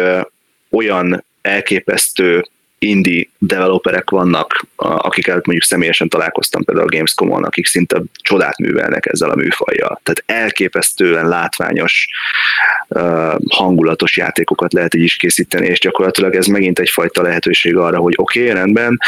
[0.75, 2.45] olyan elképesztő
[2.79, 9.29] indie developerek vannak, akikkel mondjuk személyesen találkoztam például a Gamescom-on, akik szinte csodát művelnek ezzel
[9.29, 10.01] a műfajjal.
[10.03, 12.07] Tehát elképesztően látványos,
[13.49, 18.41] hangulatos játékokat lehet így is készíteni, és gyakorlatilag ez megint egyfajta lehetőség arra, hogy oké,
[18.41, 18.99] okay, rendben,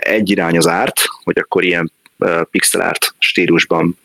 [0.00, 1.92] egy irány az árt, hogy akkor ilyen
[2.50, 3.98] pixel art stílusban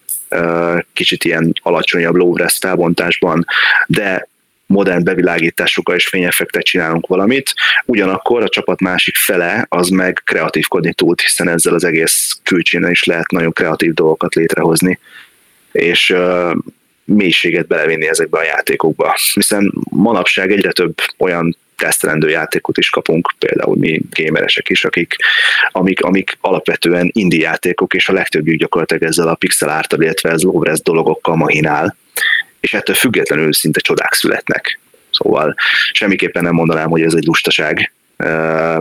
[0.93, 3.45] kicsit ilyen alacsonyabb low felbontásban,
[3.87, 4.29] de
[4.71, 7.53] modern bevilágításokkal és fényeffektet csinálunk valamit,
[7.85, 13.03] ugyanakkor a csapat másik fele az meg kreatívkodni tud, hiszen ezzel az egész külcsínen is
[13.03, 14.99] lehet nagyon kreatív dolgokat létrehozni,
[15.71, 16.51] és uh,
[17.03, 19.15] mélységet belevinni ezekbe a játékokba.
[19.33, 25.15] Hiszen manapság egyre több olyan tesztelendő játékot is kapunk, például mi gameresek is, akik,
[25.71, 30.41] amik, amik alapvetően indie játékok, és a legtöbbjük gyakorlatilag ezzel a pixel ártal, illetve ez
[30.41, 31.95] low dolgokkal mahinál,
[32.61, 34.79] és ettől függetlenül szinte csodák születnek.
[35.11, 35.55] Szóval
[35.91, 37.93] semmiképpen nem mondanám, hogy ez egy lustaság,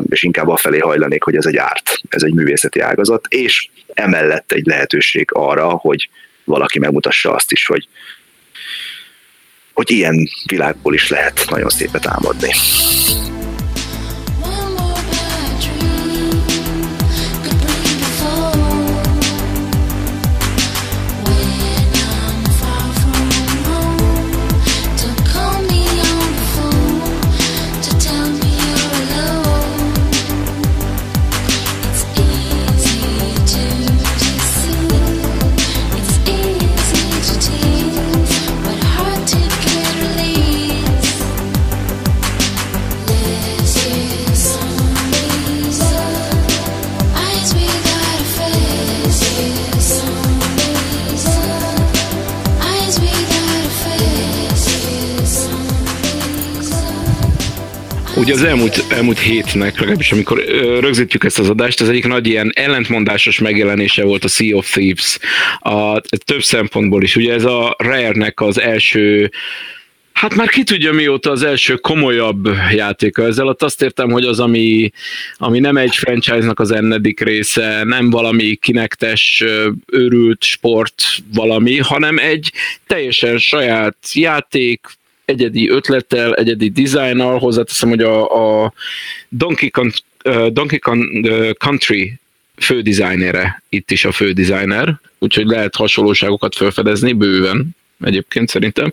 [0.09, 4.67] és inkább afelé hajlanék, hogy ez egy árt, ez egy művészeti ágazat, és emellett egy
[4.67, 6.09] lehetőség arra, hogy
[6.45, 7.89] valaki megmutassa azt is, hogy
[9.73, 12.53] hogy ilyen világból is lehet nagyon szépet álmodni.
[58.31, 60.39] Ugye az elmúlt, elmúlt hétnek, legalábbis amikor
[60.81, 65.19] rögzítjük ezt az adást, az egyik nagy ilyen ellentmondásos megjelenése volt a Sea of Thieves.
[65.59, 67.17] A, több szempontból is.
[67.17, 69.31] Ugye ez a Rare-nek az első
[70.13, 73.23] Hát már ki tudja mióta az első komolyabb játéka.
[73.23, 74.91] Ezzel ott azt értem, hogy az, ami,
[75.37, 79.45] ami nem egy franchise-nak az ennedik része, nem valami kinektes,
[79.87, 81.03] őrült sport
[81.35, 82.53] valami, hanem egy
[82.87, 84.81] teljesen saját játék,
[85.31, 88.73] egyedi ötlettel, egyedi dizájnnal, hozzáteszem, hogy a, a
[89.29, 89.93] Donkey, Con,
[90.25, 92.19] uh, Donkey Con, uh, Country
[92.57, 98.93] fődizájnere itt is a fődesigner, úgyhogy lehet hasonlóságokat felfedezni bőven egyébként szerintem.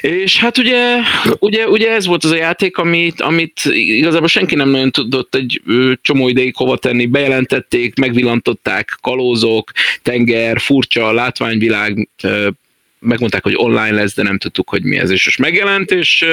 [0.00, 0.98] És hát ugye,
[1.38, 5.62] ugye, ugye ez volt az a játék, amit, amit igazából senki nem nagyon tudott egy
[6.02, 12.08] csomó ideig hova tenni, bejelentették, megvillantották kalózok, tenger, furcsa látványvilág,
[13.04, 15.10] megmondták, hogy online lesz, de nem tudtuk, hogy mi ez.
[15.10, 16.24] És most megjelent, és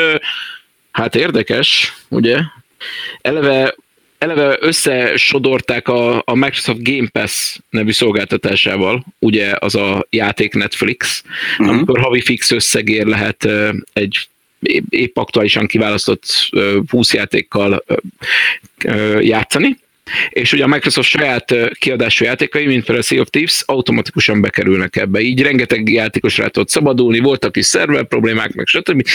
[0.92, 2.40] hát érdekes, ugye?
[3.22, 3.76] Eleve
[4.18, 11.76] eleve összesodorták a, a Microsoft Game Pass nevű szolgáltatásával, ugye az a játék Netflix, uh-huh.
[11.76, 13.48] amikor havi fix összegér lehet
[13.94, 14.28] egy
[14.90, 16.50] épp aktuálisan kiválasztott
[16.90, 17.84] 20 játékkal
[19.20, 19.78] játszani,
[20.30, 24.96] és ugye a Microsoft saját kiadású játékai, mint például a Sea of Thieves, automatikusan bekerülnek
[24.96, 25.20] ebbe.
[25.20, 29.08] Így rengeteg játékos rá tudott szabadulni, voltak is szerver problémák, meg stb.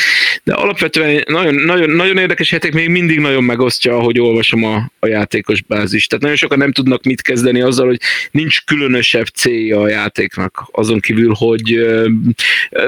[0.45, 5.07] De alapvetően nagyon, nagyon, nagyon érdekes játék, még mindig nagyon megosztja, ahogy olvasom a, a
[5.07, 6.07] játékos bázis.
[6.07, 11.01] Tehát nagyon sokan nem tudnak mit kezdeni azzal, hogy nincs különösebb célja a játéknak, azon
[11.01, 11.87] kívül, hogy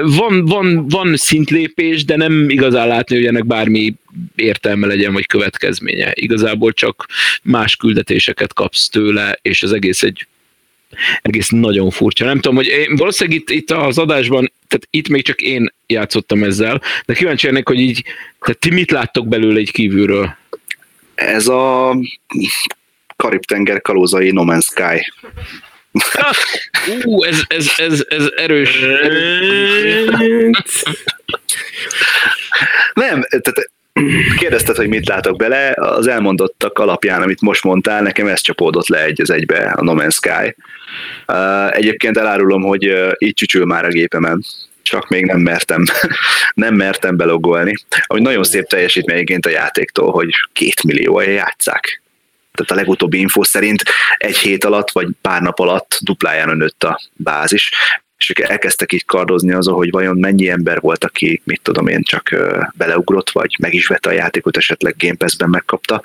[0.03, 3.93] van, van, van szintlépés, de nem igazán látni, hogy ennek bármi
[4.35, 6.11] értelme legyen, vagy következménye.
[6.13, 7.05] Igazából csak
[7.43, 10.27] más küldetéseket kapsz tőle, és az egész egy
[11.21, 12.25] egész nagyon furcsa.
[12.25, 16.43] Nem tudom, hogy én, valószínűleg itt, itt az adásban, tehát itt még csak én játszottam
[16.43, 18.03] ezzel, de kíváncsi ennek, hogy így,
[18.39, 20.37] tehát ti mit láttok belőle egy kívülről?
[21.15, 21.95] Ez a
[23.15, 25.11] Karib-tenger kalózai No Man's Sky.
[27.03, 28.79] Ú, ez, ez, ez, ez erős.
[32.93, 33.71] Nem, tehát
[34.37, 39.03] Kérdezted, hogy mit látok bele, az elmondottak alapján, amit most mondtál, nekem ez csapódott le
[39.03, 40.55] egy az egybe a No Man's Sky.
[41.71, 44.43] Egyébként elárulom, hogy így csücsül már a gépemen,
[44.81, 45.83] csak még nem mertem,
[46.53, 47.73] nem mertem belogolni.
[48.05, 52.01] Ami nagyon szép teljesítmény egyébként a játéktól, hogy két millió játszák.
[52.51, 53.83] Tehát a legutóbbi info szerint
[54.17, 57.71] egy hét alatt, vagy pár nap alatt duplájára nőtt a bázis
[58.19, 62.03] és ők elkezdtek így kardozni azon, hogy vajon mennyi ember volt, aki, mit tudom én,
[62.03, 62.35] csak
[62.73, 66.01] beleugrott, vagy meg is vette a játékot, esetleg Game Pass-ben megkapta.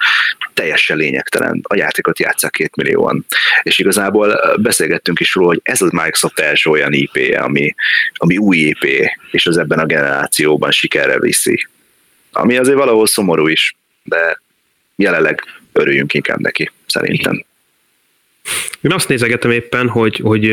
[0.54, 1.60] Teljesen lényegtelen.
[1.62, 3.26] A játékot játszák két millióan.
[3.62, 7.74] És igazából beszélgettünk is róla, hogy ez az Microsoft első olyan IP, ami,
[8.12, 11.66] ami új IP, és az ebben a generációban sikerre viszi.
[12.32, 14.40] Ami azért valahol szomorú is, de
[14.96, 17.44] jelenleg örüljünk inkább neki, szerintem.
[18.80, 20.48] Én azt nézegetem éppen, hogy, hogy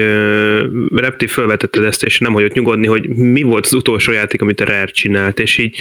[0.96, 4.66] Repti felvetette ezt, és nem hagyott nyugodni, hogy mi volt az utolsó játék, amit a
[4.66, 5.80] Rare csinált, és így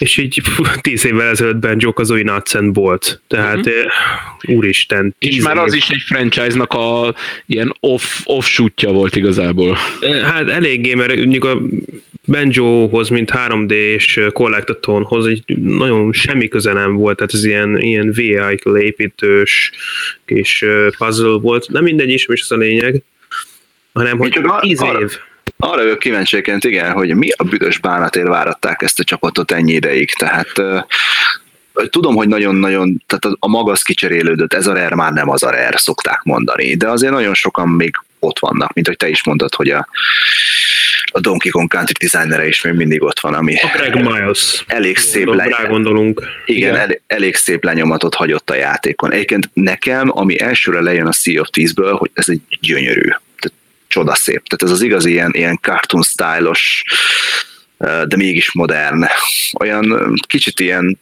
[0.00, 0.42] és így
[0.80, 3.20] tíz évvel ezelőtt Banjo az új Natsen volt.
[3.26, 4.56] Tehát uh-huh.
[4.56, 5.14] úristen.
[5.18, 5.62] És már év.
[5.62, 7.14] az is egy franchise-nak a
[7.46, 9.78] ilyen off, offshootja volt igazából.
[10.22, 11.60] Hát eléggé, mert mondjuk a
[12.26, 18.80] Banjohoz, mint 3D-s Collectatonhoz egy nagyon semmi köze nem volt, tehát ez ilyen, ilyen vehicle
[18.80, 19.72] építős
[20.24, 20.64] kis
[20.98, 21.68] puzzle volt.
[21.68, 23.02] Nem mindegy is, és az a lényeg,
[23.92, 25.04] hanem hogy csak 10 arra, év.
[25.04, 25.28] Arra
[25.78, 30.52] ők kíváncsiként, igen, hogy mi a büdös bánatért váratták ezt a csapatot ennyi ideig, tehát
[31.90, 35.78] tudom, hogy nagyon-nagyon, tehát a magasz kicserélődött, ez a rare már nem az a rare,
[35.78, 39.70] szokták mondani, de azért nagyon sokan még ott vannak, mint hogy te is mondtad, hogy
[39.70, 39.88] a,
[41.12, 44.64] a Donkey Kong Country designere is még mindig ott van, ami a Greg Miles.
[44.66, 46.22] elég szép Rá gondolunk.
[46.44, 46.76] Igen, igen.
[46.76, 49.12] El, elég szép lenyomatot hagyott a játékon.
[49.12, 53.08] Egyébként nekem, ami elsőre lejön a Sea of Thieves-ből, hogy ez egy gyönyörű,
[53.90, 54.42] csodaszép.
[54.46, 56.82] Tehát ez az igazi ilyen, ilyen cartoon stylos,
[57.78, 59.04] de mégis modern.
[59.58, 60.98] Olyan kicsit ilyen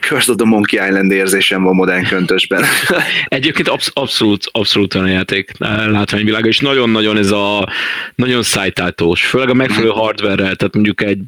[0.00, 2.64] Curse of the Monkey Island érzésem van modern köntösben.
[3.28, 7.68] Egyébként absz- abszolút, abszolút a játék látványvilága, és nagyon-nagyon ez a
[8.14, 9.96] nagyon szájtátós, főleg a megfelelő mm.
[9.96, 11.18] hardware-rel, tehát mondjuk egy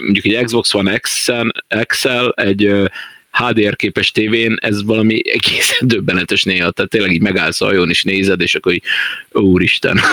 [0.00, 2.90] mondjuk egy Xbox One Excel, Excel egy
[3.36, 8.02] HDR képes tévén ez valami egészen döbbenetes néha, tehát tényleg így megállsz a hajón és
[8.02, 8.82] nézed, és akkor így,
[9.30, 10.00] úristen.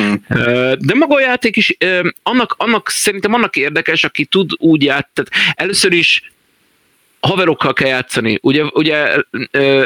[0.00, 0.14] Mm.
[0.78, 1.76] De maga a játék is,
[2.22, 6.32] annak, annak szerintem annak érdekes, aki tud úgy ját, tehát először is
[7.20, 8.38] haverokkal kell játszani.
[8.42, 9.16] Ugye, ugye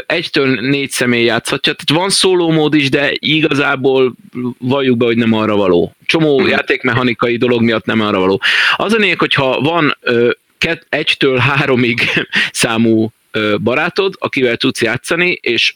[0.06, 4.14] egytől négy személy játszhatja, tehát van szóló mód is, de igazából
[4.58, 5.94] valljuk be, hogy nem arra való.
[6.06, 6.46] Csomó mm.
[6.46, 8.40] játékmechanikai dolog miatt nem arra való.
[8.76, 9.96] Az a lényeg, hogyha van
[10.88, 12.00] egytől háromig
[12.52, 13.12] számú
[13.62, 15.74] barátod, akivel tudsz játszani, és,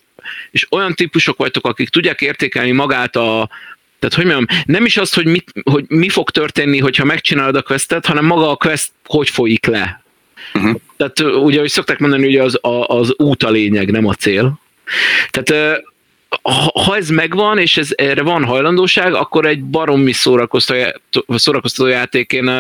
[0.50, 3.48] és olyan típusok vagytok, akik tudják értékelni magát a,
[3.98, 7.62] tehát hogy mondjam, nem is az, hogy, mit, hogy mi fog történni, hogyha megcsinálod a
[7.62, 10.02] questet, hanem maga a quest hogy folyik le.
[10.54, 10.80] Uh-huh.
[10.96, 14.60] Tehát ugye, hogy szokták mondani, hogy az, az út a lényeg, nem a cél.
[15.30, 15.80] Tehát
[16.84, 22.32] ha ez megvan, és ez, erre van hajlandóság, akkor egy baromi szórakoztató, szórakoztató játék.
[22.32, 22.50] Én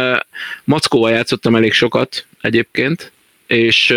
[0.64, 3.12] Mackóval játszottam elég sokat egyébként,
[3.46, 3.94] és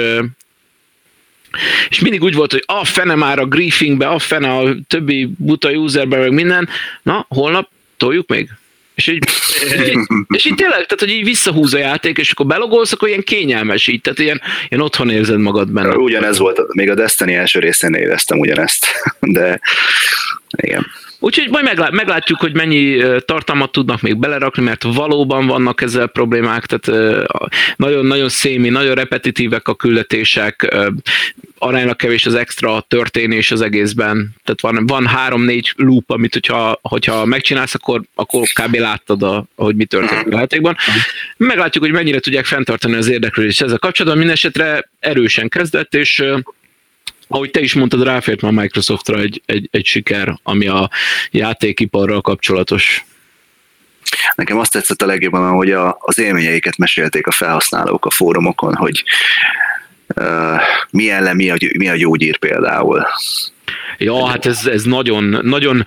[1.89, 5.71] és mindig úgy volt, hogy a fene már a griefingbe, a fene a többi buta
[5.71, 6.69] userbe, meg minden,
[7.03, 8.49] na, holnap toljuk még.
[8.95, 9.23] És így,
[10.35, 13.87] és így tényleg, tehát hogy így visszahúz a játék, és akkor belogolsz, akkor ilyen kényelmes
[13.87, 15.95] így, tehát ilyen, ilyen otthon érzed magad benne.
[15.95, 18.85] Ugyanez volt, még a Destiny első részén éreztem ugyanezt,
[19.19, 19.59] de
[20.55, 20.85] igen.
[21.23, 26.65] Úgyhogy majd meglát, meglátjuk, hogy mennyi tartalmat tudnak még belerakni, mert valóban vannak ezzel problémák,
[26.65, 27.27] tehát
[27.75, 30.75] nagyon-nagyon szémi, nagyon repetitívek a küldetések,
[31.57, 34.35] aránylag kevés az extra történés az egészben.
[34.43, 38.75] Tehát van, van három-négy loop, amit hogyha, hogyha megcsinálsz, akkor, akkor kb.
[38.75, 40.75] láttad, a, hogy mi történik a játékban.
[41.37, 44.19] Meglátjuk, hogy mennyire tudják fenntartani az érdeklődést ezzel kapcsolatban.
[44.19, 46.23] Minden esetre erősen kezdett, és
[47.27, 50.89] ahogy te is mondtad, ráfért már Microsoftra egy, egy, egy siker, ami a
[51.31, 53.05] játékiparral kapcsolatos.
[54.35, 59.03] Nekem azt tetszett a legjobban, hogy a, az élményeiket mesélték a felhasználók a fórumokon, hogy
[60.15, 63.05] uh, milyen le, mi a, mi a gyógyír például.
[63.97, 65.85] Ja, hát ez, ez nagyon, nagyon,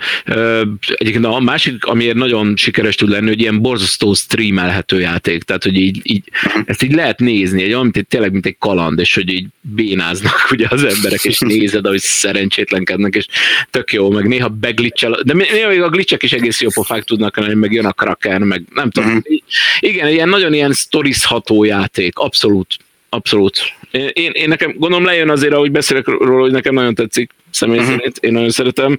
[0.95, 5.77] egyébként a másik, amiért nagyon sikeres tud lenni, hogy ilyen borzasztó streamelhető játék, tehát hogy
[5.77, 6.23] így, így
[6.65, 9.47] ezt így lehet nézni, egy olyan, mint egy, tényleg mint egy kaland, és hogy így
[9.61, 13.27] bénáznak ugye az emberek, és nézed, ahogy szerencsétlenkednek, és
[13.71, 17.37] tök jó, meg néha beglitchel, de néha még a glitchek is egész jó pofák tudnak
[17.37, 19.09] lenni, meg jön a kraken, meg nem tudom.
[19.09, 19.37] Uh-huh.
[19.81, 22.77] Igen, ilyen nagyon ilyen sztorizható játék, abszolút,
[23.09, 23.75] abszolút.
[24.13, 27.95] Én, én nekem gondolom lejön azért, ahogy beszélek róla, hogy nekem nagyon tetszik személy uh-huh.
[27.95, 28.99] szerint, én nagyon szeretem.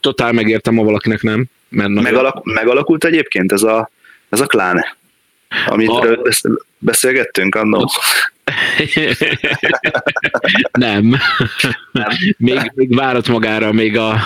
[0.00, 1.44] Totál megértem, ha valakinek nem.
[1.68, 3.90] Mert Megalak, megalakult egyébként ez a,
[4.28, 4.84] ez a klán,
[5.66, 6.18] amit a...
[6.78, 7.90] beszélgettünk annól?
[10.72, 11.16] nem.
[11.92, 12.08] nem.
[12.36, 14.20] Még, még várat magára még a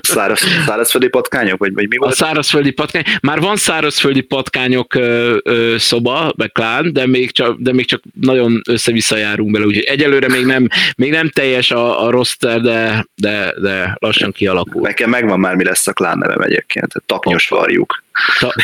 [0.00, 2.12] Száraz, szárazföldi patkányok, vagy, vagy mi volt?
[2.12, 3.04] A szárazföldi patkány.
[3.22, 8.02] Már van szárazföldi patkányok ö, ö, szoba, meg klán, de még, csak, de még csak
[8.20, 13.06] nagyon össze-vissza járunk bele, úgyhogy egyelőre még nem, még nem teljes a, a roster, de,
[13.14, 14.82] de, de lassan kialakul.
[14.82, 16.92] Nekem megvan már, mi lesz a klán nevem egyébként.
[17.06, 18.01] Taknyos varjuk.
[18.38, 18.54] Ta-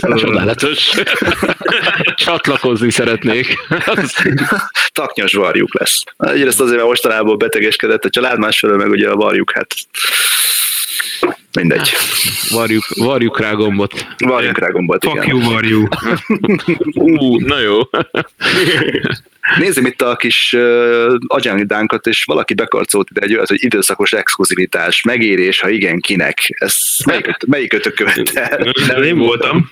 [0.18, 0.90] Csodálatos.
[2.24, 3.58] Csatlakozni szeretnék.
[4.92, 6.02] Taknyos varjuk lesz.
[6.16, 9.74] Egyrészt azért, mert mostanában betegeskedett a család, másfelől meg ugye a varjuk, hát
[11.54, 11.90] mindegy.
[12.50, 14.06] Varjuk, varjuk rá gombot.
[14.18, 15.28] Varjuk rá gombot, Fuck igen.
[15.28, 15.88] you, varjú.
[16.94, 17.80] Ú, na jó.
[19.58, 25.02] Nézzem itt a kis uh, agendánkat, és valaki bekarcolt ide egy olyat, hogy időszakos exkluzivitás,
[25.02, 26.38] megérés, ha igen, kinek.
[26.48, 26.76] Ez
[27.06, 28.72] melyik, melyik ötök követte?
[28.86, 29.70] Nem, én voltam.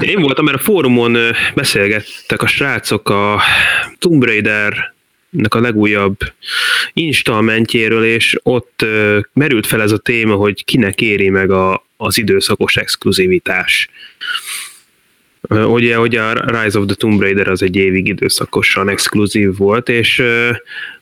[0.00, 1.16] Én voltam, mert a fórumon
[1.54, 3.40] beszélgettek a srácok a
[3.98, 4.93] Tomb Raider
[5.48, 6.16] a legújabb
[6.92, 8.84] installmentjéről, és ott
[9.32, 13.88] merült fel ez a téma, hogy kinek éri meg a, az időszakos exkluzivitás.
[15.48, 20.22] Ugye, hogy a Rise of the Tomb Raider az egy évig időszakosan exkluzív volt, és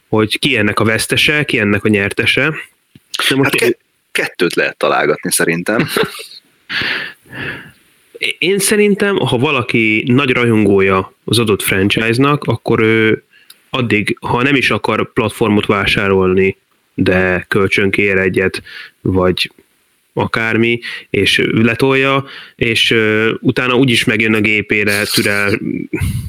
[0.08, 2.54] hogy ki ennek a vesztese, ki ennek a nyertese.
[3.28, 3.78] De most Hát ke-
[4.12, 5.88] kettőt lehet találgatni szerintem.
[8.38, 13.24] Én szerintem, ha valaki nagy rajongója az adott franchise-nak, akkor ő
[13.74, 16.56] addig, ha nem is akar platformot vásárolni,
[16.94, 18.62] de kölcsön kér egyet,
[19.00, 19.50] vagy
[20.12, 22.24] akármi, és letolja,
[22.56, 25.48] és ö, utána úgyis megjön a gépére, türel,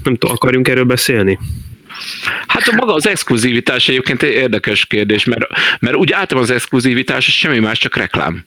[0.04, 1.40] nem tudom, akarjunk erről beszélni?
[2.48, 5.48] Hát a maga az exkluzivitás egyébként egy érdekes kérdés, mert,
[5.80, 8.46] mert úgy általában az exkluzivitás az semmi más, csak reklám.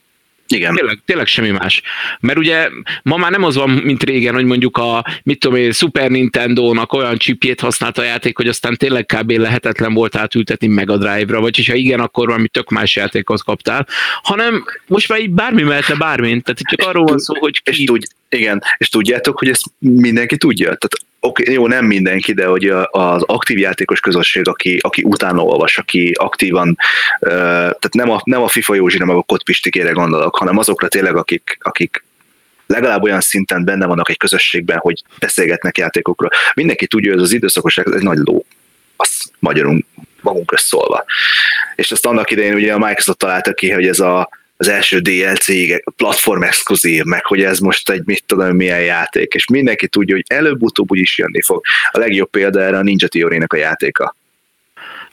[0.49, 0.75] Igen.
[0.75, 1.83] Tényleg, tényleg semmi más.
[2.21, 2.69] Mert ugye
[3.03, 6.93] ma már nem az van, mint régen, hogy mondjuk a, mit tudom én, Super Nintendo-nak
[6.93, 9.31] olyan chipjét használt a játék, hogy aztán tényleg kb.
[9.31, 13.87] lehetetlen volt átültetni Mega Drive-ra, vagy ha igen, akkor valami tök más játékot kaptál,
[14.23, 17.77] hanem most már így bármi mehetne bármint, tehát itt csak arról van szó, hogy És
[17.77, 20.65] ki, tudj, igen, és tudjátok, hogy ezt mindenki tudja.
[20.65, 25.79] Tehát oké, jó, nem mindenki, de hogy az aktív játékos közösség, aki, aki utána olvas,
[25.79, 26.77] aki aktívan,
[27.21, 31.59] tehát nem a, nem a FIFA Józsira, meg a Kotpistikére gondolok, hanem azokra tényleg, akik,
[31.61, 32.05] akik
[32.67, 36.31] legalább olyan szinten benne vannak egy közösségben, hogy beszélgetnek játékokról.
[36.55, 38.45] Mindenki tudja, hogy ez az időszakos ez egy nagy ló.
[38.97, 39.85] Az magyarul
[40.21, 41.05] magunkra szólva.
[41.75, 45.47] És ezt annak idején ugye a Microsoft találta ki, hogy ez a, az első DLC
[45.97, 50.25] platform exkluzív, meg hogy ez most egy mit tudom milyen játék, és mindenki tudja, hogy
[50.29, 51.65] előbb-utóbb úgyis jönni fog.
[51.91, 54.17] A legjobb példa erre a Ninja Theory-nek a játéka.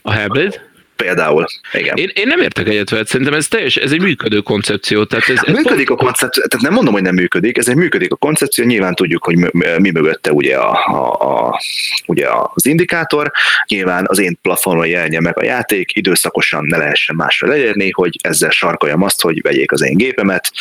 [0.02, 0.72] a Hellblade.
[1.04, 1.46] Például.
[1.74, 1.96] Igen.
[1.96, 5.04] Én, én nem értek egyet veled, szerintem ez teljes, ez egy működő koncepció.
[5.04, 8.12] Tehát ez, ez Működik a koncepció, tehát nem mondom, hogy nem működik, ez egy működik
[8.12, 11.62] a koncepció, nyilván tudjuk, hogy mi- mögötte ugye, a, a, a,
[12.06, 13.32] ugye az indikátor,
[13.68, 18.50] nyilván az én platformon jelenjen meg a játék, időszakosan ne lehessen másra leérni, hogy ezzel
[18.50, 20.52] sarkoljam azt, hogy vegyék az én gépemet,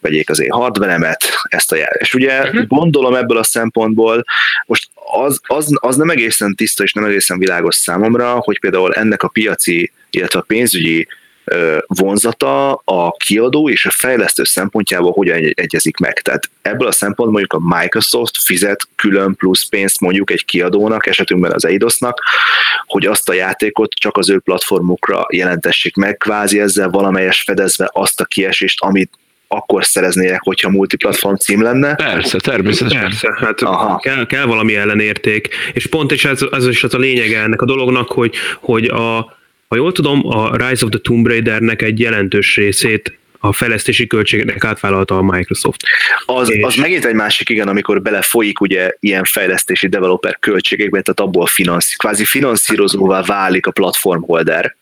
[0.00, 1.92] vegyék az én hardveremet, ezt a jel.
[1.98, 2.62] És ugye Mhm.
[2.66, 4.24] gondolom ebből a szempontból,
[4.66, 4.88] most
[5.24, 9.28] az, az, az nem egészen tiszta és nem egészen világos számomra, hogy például ennek a
[9.28, 11.06] piaci, illetve a pénzügyi
[11.86, 16.20] vonzata a kiadó és a fejlesztő szempontjából hogyan egy- egyezik meg.
[16.20, 21.52] Tehát ebből a szempontból mondjuk a Microsoft fizet külön plusz pénzt mondjuk egy kiadónak, esetünkben
[21.52, 22.22] az Eidosnak,
[22.86, 28.20] hogy azt a játékot csak az ő platformukra jelentessék meg, kvázi ezzel valamelyes fedezve azt
[28.20, 29.10] a kiesést, amit
[29.48, 31.94] akkor szereznének, hogyha multiplatform cím lenne.
[31.94, 33.00] Persze, természetesen.
[33.00, 33.98] Persze, hát Aha.
[33.98, 37.64] kell, kell valami ellenérték, és pont is ez, ez is az a lényege ennek a
[37.64, 39.36] dolognak, hogy, hogy a,
[39.68, 44.64] ha jól tudom, a Rise of the Tomb Raidernek egy jelentős részét a fejlesztési költségeknek
[44.64, 45.82] átvállalta a Microsoft.
[46.26, 51.20] Az, És- az megint egy másik, igen, amikor belefolyik ugye ilyen fejlesztési developer költségekbe, tehát
[51.20, 54.76] abból finansz, kvázi finanszírozóvá válik a platform holder.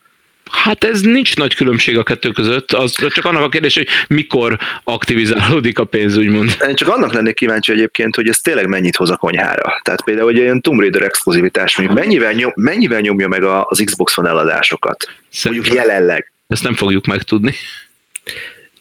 [0.51, 4.57] Hát ez nincs nagy különbség a kettő között, az csak annak a kérdés, hogy mikor
[4.83, 6.57] aktivizálódik a pénz, úgymond.
[6.67, 9.79] Én csak annak lennék kíváncsi egyébként, hogy ez tényleg mennyit hoz a konyhára.
[9.83, 14.17] Tehát például egy ilyen Tomb Raider exkluzivitás, mondjuk mennyivel, nyom, mennyivel nyomja meg az Xbox
[14.17, 15.05] One eladásokat?
[15.43, 16.31] Mondjuk Szerintem jelenleg.
[16.47, 17.53] ezt nem fogjuk megtudni.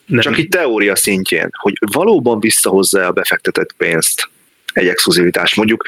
[0.07, 4.29] Nem, Csak itt teória szintjén, hogy valóban visszahozza a befektetett pénzt
[4.73, 5.55] egy exkluzivitás.
[5.55, 5.85] Mondjuk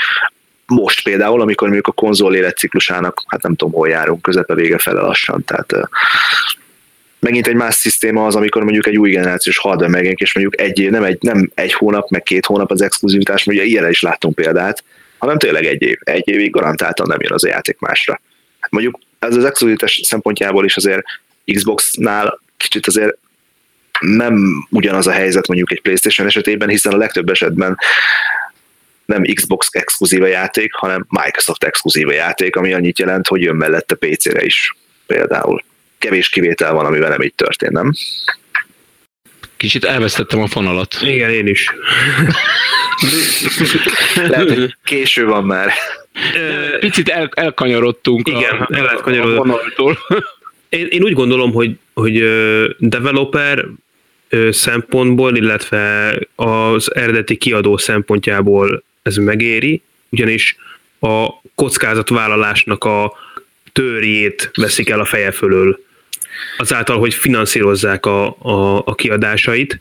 [0.68, 5.00] most például, amikor mondjuk a konzol életciklusának, hát nem tudom, hol járunk, közepe vége fele
[5.00, 5.88] lassan, tehát
[7.18, 10.90] megint egy más szisztéma az, amikor mondjuk egy új generációs hardware megjelenik, és mondjuk egy
[10.90, 14.84] nem egy, nem egy hónap, meg két hónap az exkluzivitás, ugye ilyenre is láttunk példát,
[15.18, 15.98] hanem tényleg egy év.
[16.00, 18.20] Egy évig garantáltan nem jön az a játék másra.
[18.70, 21.02] Mondjuk ez az exkluzivitás szempontjából is azért
[21.44, 23.16] Xbox-nál kicsit azért
[24.00, 27.78] nem ugyanaz a helyzet mondjuk egy PlayStation esetében, hiszen a legtöbb esetben
[29.08, 33.56] nem Xbox exkluzív a játék, hanem Microsoft exkluzív a játék, ami annyit jelent, hogy jön
[33.56, 35.64] mellette PC-re is például.
[35.98, 37.92] Kevés kivétel van, amivel nem így történt, nem?
[39.56, 40.96] Kicsit elvesztettem a fonalat.
[41.02, 41.70] Igen, én is.
[44.28, 45.72] Lehet, hogy késő van már.
[46.80, 49.98] Picit el, elkanyarodtunk Igen, a, el lehet a vonaltól.
[50.68, 52.24] Én, én úgy gondolom, hogy, hogy
[52.78, 53.64] developer
[54.50, 60.56] szempontból, illetve az eredeti kiadó szempontjából ez megéri, ugyanis
[61.00, 63.12] a kockázatvállalásnak a
[63.72, 65.80] törjét veszik el a feje fölől.
[66.58, 69.80] azáltal, hogy finanszírozzák a, a, a kiadásait.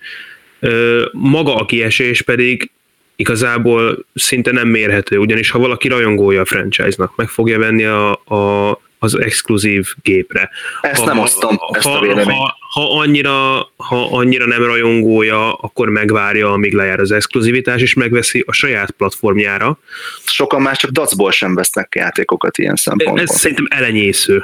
[1.11, 2.71] Maga a kiesés pedig
[3.15, 8.82] igazából szinte nem mérhető, ugyanis ha valaki rajongója a franchise-nak, meg fogja venni a, a,
[9.00, 10.50] az exkluzív gépre.
[10.82, 12.30] Ezt ha, nem osztom, ha, ezt a véleményt.
[12.30, 18.43] Ha, ha, annyira, ha annyira nem rajongója, akkor megvárja, amíg lejár az exkluzivitás, és megveszi
[18.48, 19.80] a saját platformjára.
[20.26, 23.22] Sokan már csak dacból sem vesznek játékokat ilyen szempontból.
[23.22, 24.43] Ez szerintem elenyésző.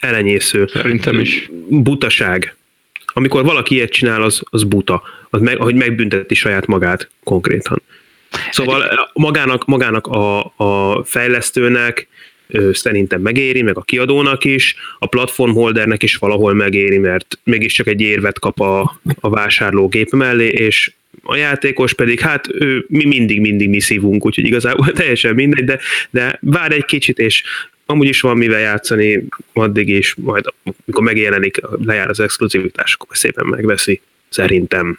[0.00, 0.66] Elenyésző.
[0.66, 1.50] Szerintem is.
[1.68, 2.56] Butaság.
[3.06, 5.02] Amikor valaki ilyet csinál, az, az buta.
[5.30, 7.82] Az meg, ahogy megbünteti saját magát konkrétan.
[8.50, 12.08] Szóval magának, magának a, a fejlesztőnek
[12.72, 18.38] szerintem megéri, meg a kiadónak is, a platformholdernek is valahol megéri, mert mégiscsak egy érvet
[18.38, 20.92] kap a, a vásárló gép mellé, és
[21.22, 25.78] a játékos pedig, hát ő, mi mindig-mindig mi szívunk, úgyhogy igazából teljesen mindegy, de,
[26.10, 27.42] de vár egy kicsit, és
[27.86, 30.44] amúgy is van mivel játszani addig is, majd
[30.84, 34.98] amikor megjelenik, lejár az exkluzivitás, akkor szépen megveszi, szerintem.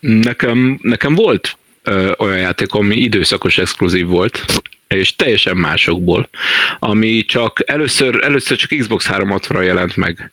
[0.00, 4.44] Nekem, nekem volt ö, olyan játék, ami időszakos exkluzív volt,
[4.94, 6.28] és teljesen másokból,
[6.78, 10.32] ami csak először, először csak Xbox 360-ra jelent meg,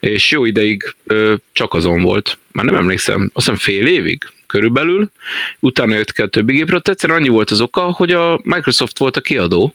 [0.00, 2.38] és jó ideig ö, csak azon volt.
[2.52, 5.10] Már nem emlékszem, azt hiszem fél évig körülbelül,
[5.58, 9.16] utána jött ki a többi gépről, egyszerűen annyi volt az oka, hogy a Microsoft volt
[9.16, 9.74] a kiadó,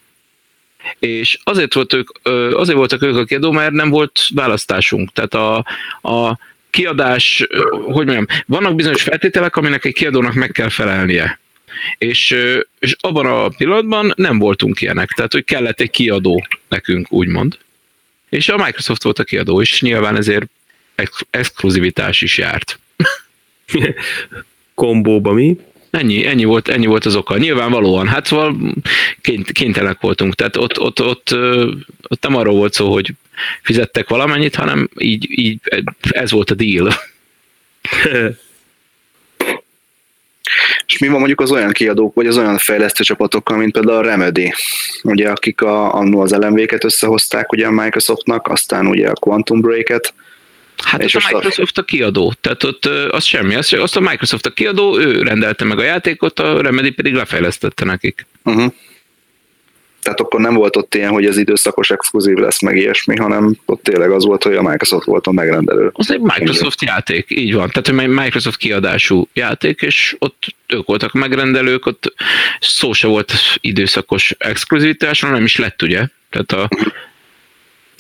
[0.99, 2.09] és azért, volt ők,
[2.53, 5.11] azért voltak ők a kiadó, mert nem volt választásunk.
[5.11, 5.55] Tehát a,
[6.09, 11.39] a kiadás, hogy mondjam, vannak bizonyos feltételek, aminek egy kiadónak meg kell felelnie.
[11.97, 12.35] És,
[12.79, 17.57] és abban a pillanatban nem voltunk ilyenek, tehát hogy kellett egy kiadó nekünk, úgymond.
[18.29, 20.45] És a Microsoft volt a kiadó, és nyilván ezért
[20.95, 22.79] ex- exkluzivitás is járt.
[24.73, 25.57] Kombóba mi?
[25.89, 27.37] Ennyi, ennyi, volt, ennyi volt az oka.
[27.37, 28.73] Nyilvánvalóan, hát szóval
[29.21, 30.35] kényt, kénytelenek voltunk.
[30.35, 31.35] Tehát ott, ott, ott,
[32.07, 33.13] ott nem arról volt szó, hogy
[33.61, 35.59] fizettek valamennyit, hanem így, így
[35.99, 36.93] ez volt a deal.
[40.87, 44.01] És mi van mondjuk az olyan kiadók, vagy az olyan fejlesztő csapatokkal, mint például a
[44.01, 44.53] Remedy,
[45.03, 50.13] ugye, akik a, annó az LMV-ket összehozták ugye a Microsoftnak, aztán ugye a Quantum Break-et,
[50.83, 54.49] Hát és a Microsoft a kiadó, tehát ott az semmi, az, azt a Microsoft a
[54.49, 58.25] kiadó, ő rendelte meg a játékot, a Remedy pedig lefejlesztette nekik.
[58.43, 58.73] Uh-huh.
[60.05, 63.83] Tehát akkor nem volt ott ilyen, hogy ez időszakos exkluzív lesz, meg ilyesmi, hanem ott
[63.83, 65.89] tényleg az volt, hogy a Microsoft volt a megrendelő.
[65.93, 66.93] Az egy Microsoft Igen.
[66.93, 67.69] játék, így van.
[67.69, 72.13] Tehát egy Microsoft kiadású játék, és ott ők voltak megrendelők, ott
[72.59, 76.07] szó se volt időszakos exkluzivitásról, nem is lett, ugye?
[76.29, 76.69] Tehát a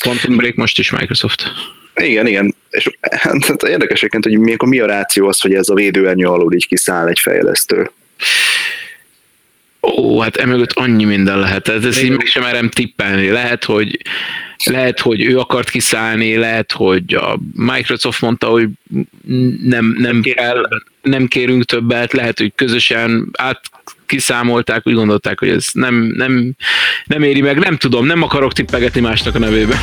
[0.03, 1.43] Quantum Break most is Microsoft.
[1.95, 2.55] Igen, igen.
[2.69, 2.89] És
[3.23, 6.67] hát, érdekes egyébként, hogy milyen, mi a ráció az, hogy ez a védőernyő alul így
[6.67, 7.91] kiszáll egy fejlesztő.
[9.85, 11.67] Ó, hát emögött annyi minden lehet.
[11.67, 13.29] Ez, ez így meg sem merem tippelni.
[13.29, 13.99] Lehet, hogy
[14.65, 18.69] lehet, hogy ő akart kiszállni, lehet, hogy a Microsoft mondta, hogy
[19.63, 20.63] nem, nem, kell,
[21.01, 23.61] nem kérünk többet, lehet, hogy közösen át
[24.05, 26.55] kiszámolták, úgy gondolták, hogy ez nem, nem,
[27.05, 29.77] nem éri meg, nem tudom, nem akarok tippegetni másnak a nevébe.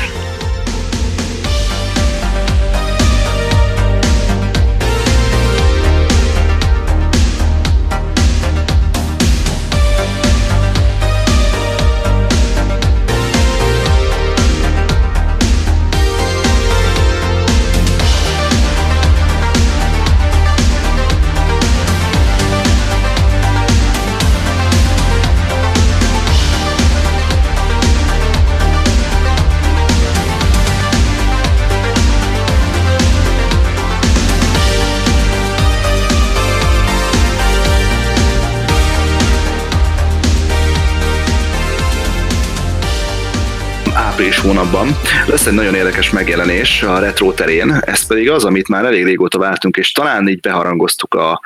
[44.43, 44.89] Hónapban.
[45.27, 49.39] Lesz egy nagyon érdekes megjelenés a retro terén, ez pedig az, amit már elég régóta
[49.39, 51.41] vártunk, és talán így beharangoztuk a,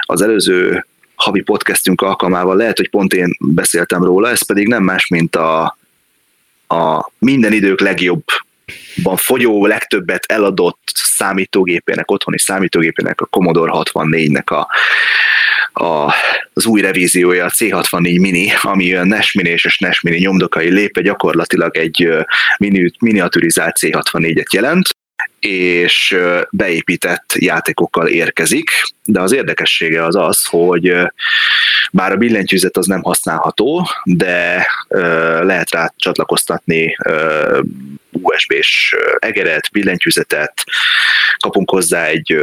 [0.00, 5.06] az előző havi podcastünk alkalmával, lehet, hogy pont én beszéltem róla, ez pedig nem más,
[5.06, 5.76] mint a,
[6.68, 8.22] a minden idők legjobb
[9.02, 14.68] van fogyó, legtöbbet eladott számítógépének, otthoni számítógépének, a Commodore 64-nek a,
[15.72, 16.14] a,
[16.52, 21.00] az új revíziója, a C64 Mini, ami a NES Mini és NES Mini nyomdokai lépe
[21.00, 22.08] gyakorlatilag egy
[22.58, 24.88] mini, miniaturizált C64-et jelent,
[25.40, 26.16] és
[26.50, 28.70] beépített játékokkal érkezik,
[29.04, 30.94] de az érdekessége az az, hogy
[31.92, 34.66] bár a billentyűzet az nem használható, de
[35.42, 36.96] lehet rá csatlakoztatni
[38.10, 40.64] USB-s egeret, billentyűzetet,
[41.38, 42.36] kapunk hozzá egy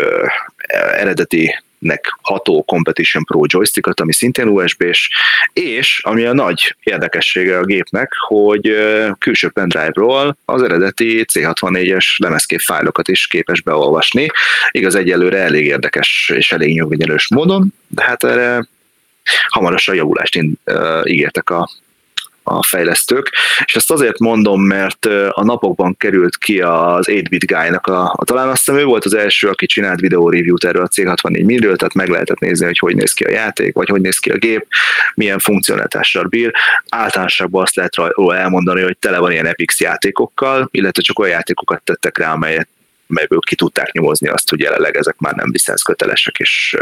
[0.97, 5.09] eredeti nek ható Competition Pro joystickot, ami szintén USB-s,
[5.53, 8.75] és ami a nagy érdekessége a gépnek, hogy
[9.19, 14.27] külső pendrive-ról az eredeti C64-es lemezkép fájlokat is képes beolvasni.
[14.71, 18.67] Igaz, egyelőre elég érdekes és elég nyugodnyelős módon, de hát erre
[19.47, 20.39] hamarosan javulást
[21.03, 21.69] ígértek a
[22.47, 23.31] a fejlesztők,
[23.65, 28.47] és ezt azért mondom, mert a napokban került ki az 8-bit guy-nak a, a talán
[28.47, 31.93] azt hiszem ő volt az első, aki csinált videó review-t erről a C64 milliről, tehát
[31.93, 34.67] meg lehetett nézni, hogy hogy néz ki a játék, vagy hogy néz ki a gép,
[35.13, 36.51] milyen funkcionalitással bír.
[36.89, 41.81] Általánosságban azt lehet róla elmondani, hogy tele van ilyen Epix játékokkal, illetve csak olyan játékokat
[41.81, 42.67] tettek rá, amelyet
[43.07, 45.51] melyből ki tudták nyomozni azt, hogy jelenleg ezek már nem
[45.83, 46.77] kötelesek, és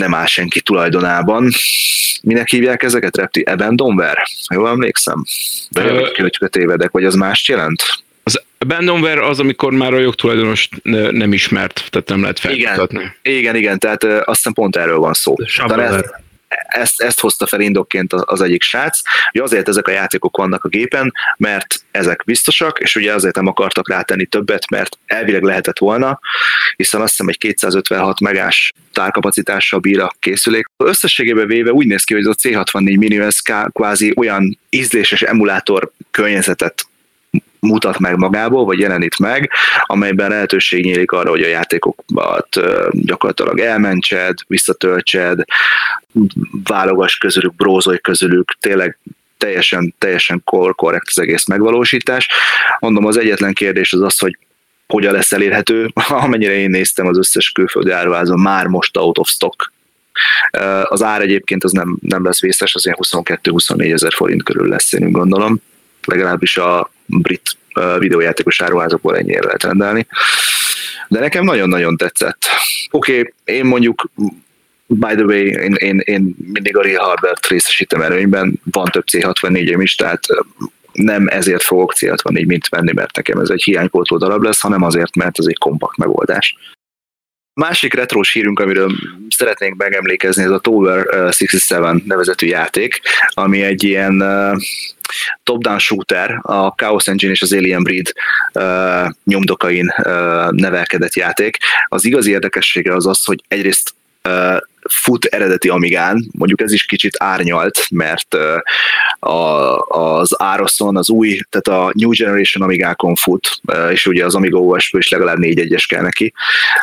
[0.00, 1.50] nem áll senki tulajdonában.
[2.22, 3.16] Minek hívják ezeket?
[3.16, 4.22] Repti Abandonware?
[4.54, 5.24] Jól emlékszem?
[5.68, 7.82] De uh, hogy tévedek, vagy az más jelent?
[8.22, 10.68] Az abandonware az, amikor már a jogtulajdonos
[11.10, 12.98] nem ismert, tehát nem lehet felkutatni.
[13.22, 15.34] Igen, igen, igen, tehát azt hiszem pont erről van szó.
[15.46, 16.28] Shovelware
[16.66, 20.68] ezt, ezt hozta fel indokként az egyik srác, hogy azért ezek a játékok vannak a
[20.68, 26.20] gépen, mert ezek biztosak, és ugye azért nem akartak rátenni többet, mert elvileg lehetett volna,
[26.76, 30.66] hiszen azt hiszem egy 256 megás tárkapacitással bír a készülék.
[30.76, 33.38] Összességében véve úgy néz ki, hogy ez a C64 Mini ez
[33.72, 36.89] kvázi olyan ízléses emulátor környezetet
[37.60, 39.50] mutat meg magából, vagy jelenít meg,
[39.82, 45.44] amelyben lehetőség nyílik arra, hogy a játékokat gyakorlatilag elmentsed, visszatöltsed,
[46.64, 48.98] válogass közülük, brózolj közülük, tényleg
[49.38, 50.42] teljesen, teljesen
[50.74, 52.28] korrekt az egész megvalósítás.
[52.78, 54.38] Mondom, az egyetlen kérdés az az, hogy
[54.86, 55.92] hogyan lesz elérhető.
[56.08, 59.72] Amennyire én néztem az összes külföldi áruházon, már most out of stock.
[60.82, 64.92] Az ár egyébként az nem, nem lesz vészes, az ilyen 22-24 ezer forint körül lesz,
[64.92, 65.62] én gondolom.
[66.04, 67.42] Legalábbis a brit
[67.98, 70.06] videójátékos áruházakból ennyire lehet rendelni.
[71.08, 72.38] De nekem nagyon-nagyon tetszett.
[72.90, 74.10] Oké, okay, én mondjuk
[74.86, 79.78] by the way, én, én, én mindig a Real Hardware-t részesítem előnyben, van több C64-em
[79.80, 80.20] is, tehát
[80.92, 85.16] nem ezért fogok C64 mint venni, mert nekem ez egy hiánypótló darab lesz, hanem azért,
[85.16, 86.56] mert ez egy kompakt megoldás.
[87.54, 88.92] Másik retrós hírünk, amiről
[89.28, 94.22] szeretnénk megemlékezni, ez a Tower 67 nevezetű játék, ami egy ilyen
[95.42, 98.12] top-down shooter, a Chaos Engine és az Alien Breed
[99.24, 99.94] nyomdokain
[100.50, 101.56] nevelkedett játék.
[101.86, 103.94] Az igazi érdekessége az az, hogy egyrészt
[104.88, 108.34] fut eredeti Amigán, mondjuk ez is kicsit árnyalt, mert
[109.18, 113.60] a, az Ároszon az új, tehát a New Generation Amigákon fut,
[113.90, 116.32] és ugye az Amiga os is legalább négy egyes kell neki.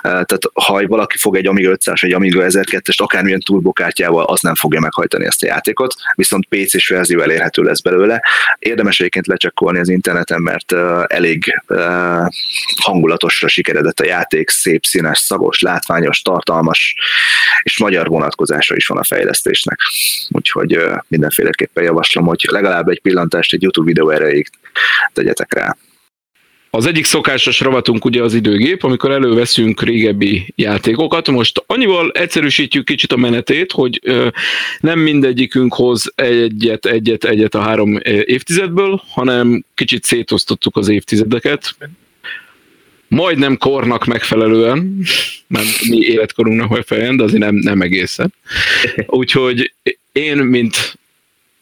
[0.01, 4.79] Tehát ha valaki fog egy Amiga 500 egy Amiga 1002-est akármilyen turbokártyával, az nem fogja
[4.79, 8.23] meghajtani ezt a játékot, viszont PC-s verzió elérhető lesz belőle.
[8.59, 10.71] Érdemes egyébként lecsekkolni az interneten, mert
[11.07, 11.61] elég
[12.83, 16.95] hangulatosra sikeredett a játék, szép, színes, szagos, látványos, tartalmas,
[17.61, 19.79] és magyar vonatkozása is van a fejlesztésnek.
[20.29, 24.49] Úgyhogy mindenféleképpen javaslom, hogy legalább egy pillantást egy YouTube videó erejéig
[25.13, 25.75] tegyetek rá.
[26.69, 31.27] Az egyik szokásos ravatunk ugye az időgép, amikor előveszünk régebbi játékokat.
[31.27, 34.01] Most annyival egyszerűsítjük kicsit a menetét, hogy
[34.79, 41.75] nem mindegyikünk hoz egyet, egyet, egyet a három évtizedből, hanem kicsit szétosztottuk az évtizedeket
[43.07, 45.03] majdnem kornak megfelelően,
[45.47, 48.33] nem mi életkorunknak megfelelően, de azért nem, nem egészen.
[49.05, 49.73] Úgyhogy
[50.11, 50.97] én, mint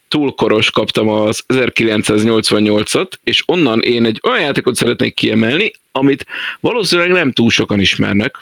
[0.08, 6.26] túlkoros kaptam az 1988-at, és onnan én egy olyan játékot szeretnék kiemelni, amit
[6.60, 8.40] valószínűleg nem túl sokan ismernek,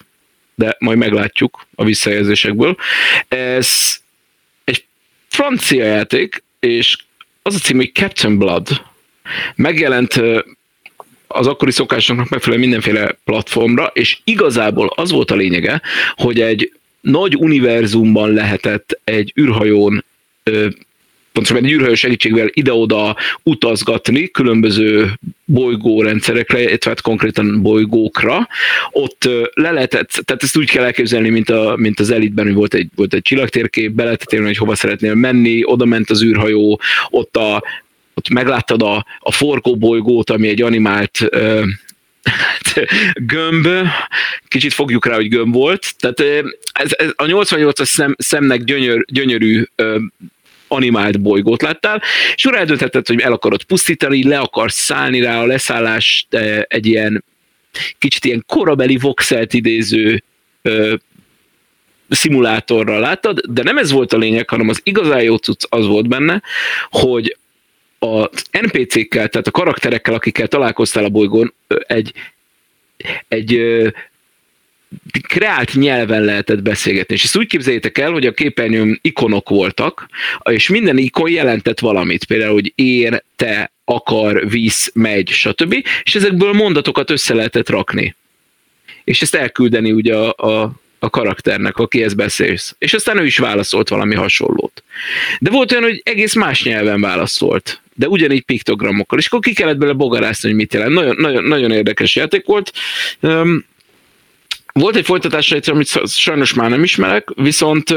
[0.56, 2.76] de majd meglátjuk a visszajelzésekből.
[3.28, 3.97] Ez
[4.64, 4.86] egy
[5.28, 6.97] francia játék, és
[7.41, 8.82] az a cím, hogy Captain Blood.
[9.56, 10.22] Megjelent
[11.34, 15.82] az akkori szokásoknak megfelelően mindenféle platformra, és igazából az volt a lényege,
[16.16, 16.72] hogy egy
[17.02, 20.06] nagy univerzumban lehetett egy űrhajón
[21.34, 25.12] pontosan egy űrhajó segítségével ide-oda utazgatni különböző
[25.46, 28.48] bolygórendszerekre, illetve hát konkrétan bolygókra.
[28.92, 32.74] Ott le lehetett, tehát ezt úgy kell elképzelni, mint, a, mint az elitben, hogy volt
[32.74, 36.82] egy, volt egy csillagtérkép, be lehetett érni, hogy hova szeretnél menni, oda ment az űrhajó,
[37.10, 37.64] ott a
[38.14, 41.64] ott megláttad a, a forgóbolygót, ami egy animált ö,
[43.16, 43.68] gömb,
[44.47, 49.64] kicsit fogjuk rá, hogy gömb volt, tehát ez, ez a 88-as szem, szemnek gyönyör, gyönyörű
[49.76, 49.99] ö,
[50.68, 52.01] animált bolygót láttál,
[52.36, 56.28] és újra eldöntheted, hogy el akarod pusztítani, le akarsz szállni rá, a leszállás
[56.68, 57.24] egy ilyen
[57.97, 60.24] kicsit ilyen korabeli voxelt idéző
[60.61, 60.95] ö,
[62.09, 66.07] szimulátorral láttad, de nem ez volt a lényeg, hanem az igazán jó cucc az volt
[66.07, 66.41] benne,
[66.89, 67.38] hogy
[68.04, 71.54] az NPC-kkel, tehát a karakterekkel, akikkel találkoztál a bolygón,
[71.88, 72.14] egy,
[73.28, 73.62] egy
[75.28, 77.16] kreált nyelven lehetett beszélgetni.
[77.16, 80.10] És ezt úgy képzeljétek el, hogy a képernyőn ikonok voltak,
[80.43, 82.26] és minden ikon jelentett valamit.
[82.26, 85.76] Például, hogy én, te, akar, visz, megy, stb.
[86.04, 88.16] És ezekből mondatokat össze lehetett rakni.
[89.04, 92.76] És ezt elküldeni ugye a, a, a karakternek, akihez beszélsz.
[92.78, 94.84] És aztán ő is válaszolt valami hasonlót.
[95.39, 99.20] De volt olyan, hogy egész más nyelven válaszolt, de ugyanígy piktogramokkal.
[99.20, 100.94] És akkor ki kellett bele bogarászni, hogy mit jelent.
[100.94, 102.72] Nagyon, nagyon, nagyon érdekes játék volt.
[103.20, 103.66] Um,
[104.74, 107.96] volt egy folytatása egyszer, amit sajnos már nem ismerek, viszont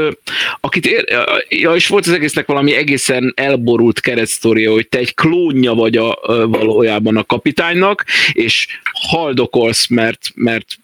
[0.59, 1.05] akit ér,
[1.49, 6.19] ja, és volt az egésznek valami egészen elborult keresztsztória, hogy te egy klónja vagy a,
[6.47, 10.77] valójában a kapitánynak, és haldokolsz, mert, mert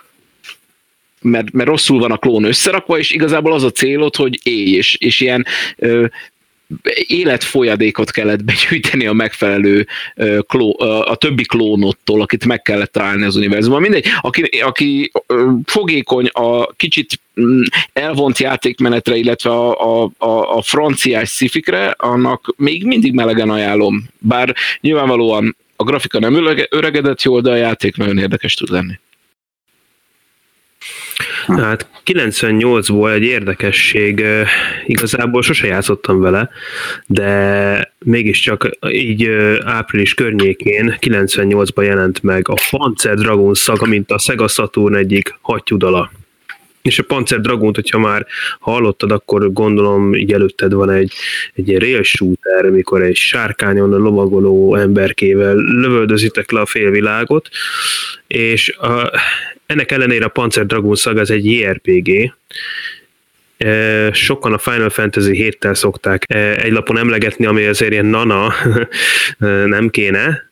[1.23, 4.95] mert, mert rosszul van a klón összerakva, és igazából az a célod, hogy élj, és,
[4.95, 5.45] és ilyen
[5.77, 6.05] ö,
[7.07, 9.87] életfolyadékot kellett begyűjteni a megfelelő
[10.47, 13.81] kló, a többi klónottól, akit meg kellett találni az univerzumban.
[13.81, 15.11] Mindegy, aki, aki
[15.65, 17.61] fogékony a kicsit mm,
[17.93, 24.03] elvont játékmenetre, illetve a, a, a, a franciás szifikre, annak még mindig melegen ajánlom.
[24.19, 28.99] Bár nyilvánvalóan a grafika nem öregedett jól, de a játék nagyon érdekes tud lenni.
[31.47, 34.25] Hát 98-ból egy érdekesség,
[34.85, 36.49] igazából sose játszottam vele,
[37.05, 39.29] de mégiscsak így
[39.63, 46.11] április környékén 98-ban jelent meg a Panzer Dragon szaga, mint a Sega Saturn egyik hattyudala.
[46.81, 48.25] És a Panzer Dragont, hogyha már
[48.59, 51.13] hallottad, akkor gondolom így előtted van egy,
[51.53, 57.49] egy rail shooter, mikor egy sárkányon a lovagoló emberkével lövöldözitek le a félvilágot,
[58.27, 59.11] és a,
[59.65, 62.33] ennek ellenére a Panzer Dragon Saga az egy JRPG,
[64.11, 66.23] sokan a Final Fantasy 7-tel szokták
[66.57, 68.53] egy lapon emlegetni, ami azért ilyen nana
[69.75, 70.49] nem kéne,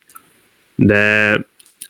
[0.74, 1.34] de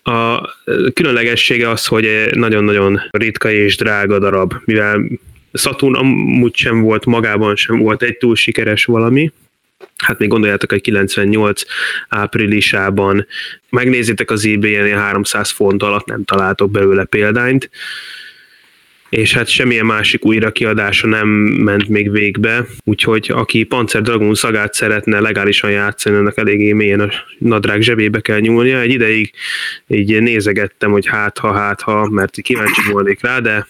[0.03, 0.49] a
[0.93, 5.03] különlegessége az, hogy nagyon-nagyon ritka és drága darab, mivel
[5.53, 9.33] Saturn amúgy sem volt, magában sem volt egy túl sikeres valami,
[9.97, 11.63] hát még gondoljátok, hogy 98
[12.09, 13.27] áprilisában
[13.71, 17.71] megnézitek az ebay-en 300 font alatt nem találtok belőle példányt,
[19.13, 25.21] és hát semmilyen másik újrakiadása nem ment még végbe, úgyhogy aki Panzer Dragon szagát szeretne
[25.21, 28.81] legálisan játszani, annak eléggé mélyen a nadrág zsebébe kell nyúlnia.
[28.81, 29.33] Egy ideig
[29.87, 33.67] így nézegettem, hogy hát ha, hát ha, mert kíváncsi volnék rá, de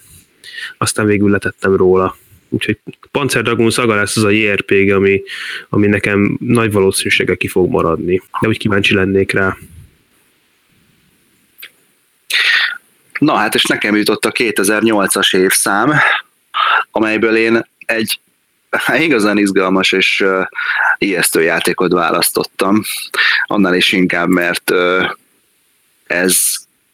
[0.78, 2.16] aztán végül letettem róla.
[2.52, 2.78] Úgyhogy
[3.10, 5.22] Panzer Dragon Saga lesz az a JRPG, ami,
[5.68, 8.22] ami nekem nagy valószínűséggel ki fog maradni.
[8.40, 9.56] De úgy kíváncsi lennék rá.
[13.18, 15.92] Na hát, és nekem jutott a 2008-as évszám,
[16.90, 18.20] amelyből én egy
[19.06, 20.46] igazán izgalmas és uh,
[20.98, 22.82] ijesztő játékot választottam.
[23.46, 25.10] Annál is inkább, mert uh,
[26.06, 26.40] ez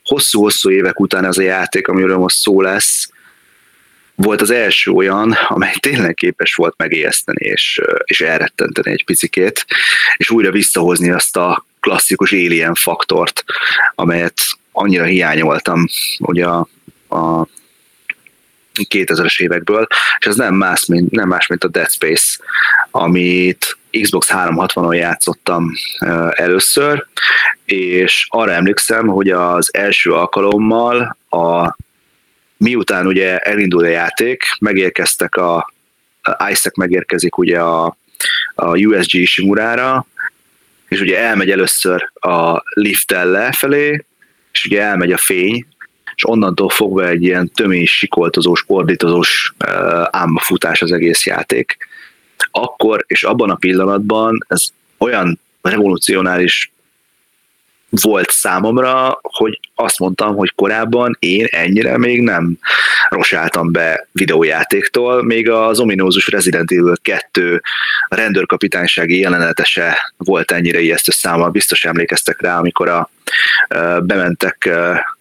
[0.05, 3.08] hosszú-hosszú évek után az a játék, amiről most szó lesz,
[4.19, 9.67] volt az első olyan, amely tényleg képes volt megijeszteni és, és elrettenteni egy picikét,
[10.17, 13.45] és újra visszahozni azt a klasszikus alien faktort,
[13.95, 14.41] amelyet
[14.73, 15.85] annyira hiányoltam
[16.19, 16.69] ugye a,
[17.09, 17.47] a
[18.75, 19.87] 2000-es évekből,
[20.19, 22.39] és ez nem más, mint, nem más, mint a Dead Space,
[22.91, 25.73] amit Xbox 360-on játszottam
[26.31, 27.07] először,
[27.65, 31.77] és arra emlékszem, hogy az első alkalommal a
[32.59, 35.57] miután ugye elindul a játék, megérkeztek a,
[36.23, 37.97] a Isaac megérkezik ugye a,
[38.55, 40.07] a USG Simurára,
[40.89, 44.05] és ugye elmegy először a lifttel lefelé,
[44.53, 45.67] és ugye elmegy a fény,
[46.15, 49.55] és onnantól fogva egy ilyen tömény, sikoltozós, ordítozós
[50.11, 51.77] álmafutás az egész játék.
[52.51, 56.73] Akkor és abban a pillanatban ez olyan revolucionális
[57.91, 62.59] volt számomra, hogy azt mondtam, hogy korábban én ennyire még nem
[63.09, 67.63] rosáltam be videójátéktól, még az ominózus Resident Evil 2
[68.09, 73.11] rendőrkapitánysági jelenetese volt ennyire ijesztő számomra, biztos emlékeztek rá, amikor a,
[74.03, 74.71] bementek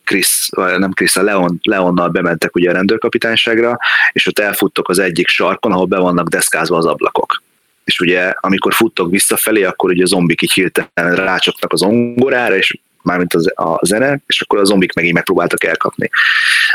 [0.03, 3.78] Chris, nem Chris, a Leon, Leonnal bementek ugye a rendőrkapitányságra,
[4.11, 7.45] és ott elfuttok az egyik sarkon, ahol be vannak deszkázva az ablakok
[7.88, 12.78] és ugye amikor futtok visszafelé, akkor ugye a zombik így hirtelen rácsapnak az ongorára, és
[13.02, 16.10] mármint az, a zene, és akkor a zombik megint megpróbáltak elkapni.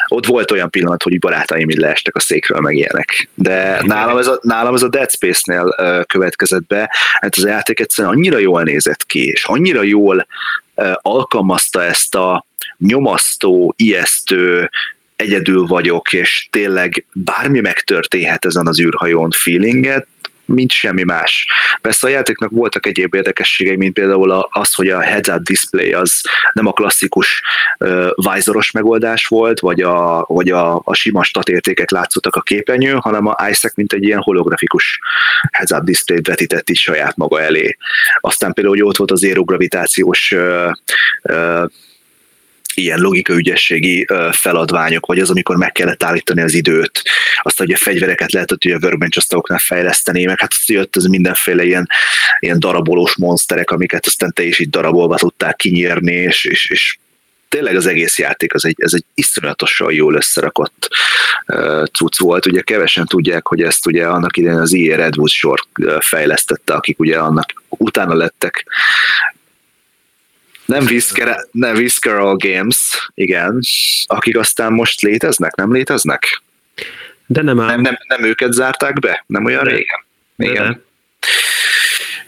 [0.08, 3.28] Ott volt olyan pillanat, hogy barátaim így leestek a székről, meg ilyenek.
[3.34, 5.74] De nálam ez a, nálam ez a Dead Space-nél
[6.06, 6.90] következett be,
[7.20, 10.26] hát az játék egyszerűen annyira jól nézett ki, és annyira jól
[10.94, 12.46] alkalmazta ezt a
[12.78, 14.70] nyomasztó, ijesztő,
[15.16, 20.06] egyedül vagyok, és tényleg bármi megtörténhet ezen az űrhajón feelinget,
[20.52, 21.46] mint semmi más.
[21.80, 26.20] Persze a játéknak voltak egyéb érdekességei, mint például az, hogy a heads-up display az
[26.52, 27.42] nem a klasszikus
[27.78, 33.26] uh, vizoros megoldás volt, vagy a, vagy a, a sima statértékek látszottak a képernyőn, hanem
[33.26, 34.98] a Isaac mint egy ilyen holografikus
[35.50, 37.76] heads-up display vetített is saját maga elé.
[38.20, 40.70] Aztán például, hogy ott volt az aerogravitációs uh,
[41.22, 41.64] uh,
[42.74, 47.02] ilyen logikaügyességi feladványok, vagy az, amikor meg kellett állítani az időt,
[47.42, 51.88] azt, hogy a fegyvereket lehetett hogy a workbench fejleszteni, meg hát jött ez mindenféle ilyen,
[52.38, 56.96] ilyen darabolós monsterek, amiket aztán te is így darabolva tudták kinyírni, és, és, és
[57.48, 60.88] tényleg az egész játék az egy, ez egy iszonyatosan jól összerakott
[61.46, 62.46] uh, cucc volt.
[62.46, 65.60] Ugye kevesen tudják, hogy ezt ugye annak idején az IE Redwood sor
[66.00, 68.64] fejlesztette, akik ugye annak utána lettek
[70.64, 73.60] nem Visceral, nem Visceral Games, igen,
[74.06, 76.42] akik aztán most léteznek, nem léteznek?
[77.26, 79.24] De nem, nem, nem, nem őket zárták be?
[79.26, 80.04] Nem olyan de, régen?
[80.36, 80.72] Igen.
[80.72, 80.80] De.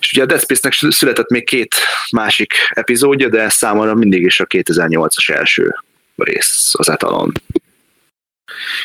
[0.01, 1.74] És ugye a Dead Space-nek született még két
[2.11, 5.74] másik epizódja, de számomra mindig is a 2008-as első
[6.16, 7.32] rész az etalon.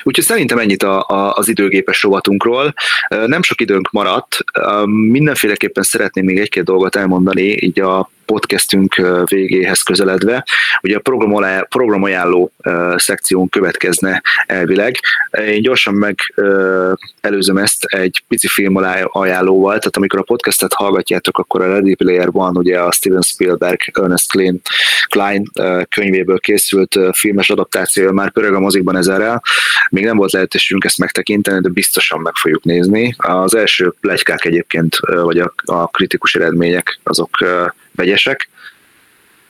[0.04, 2.74] Úgyhogy szerintem ennyit a, a, az időgépes rovatunkról.
[3.08, 4.38] Nem sok időnk maradt,
[4.86, 10.46] mindenféleképpen szeretném még egy-két dolgot elmondani, így a podcastünk végéhez közeledve.
[10.82, 11.02] Ugye a
[11.70, 12.52] programajánló
[12.96, 14.96] szekción következne elvileg.
[15.32, 16.16] Én gyorsan meg
[17.22, 18.76] előzöm ezt egy pici film
[19.06, 23.80] ajánlóval, tehát amikor a podcastet hallgatjátok, akkor a Ready Player van, ugye a Steven Spielberg,
[23.94, 24.62] Ernest Klein,
[25.10, 25.52] Klein
[25.90, 29.42] könyvéből készült filmes adaptáció, már pörög a mozikban ezerrel.
[29.90, 33.16] Még nem volt lehetőségünk ezt megtekinteni, de biztosan meg fogjuk nézni.
[33.18, 37.30] Az első plegykák egyébként, vagy a, a kritikus eredmények, azok
[38.00, 38.50] vegyesek.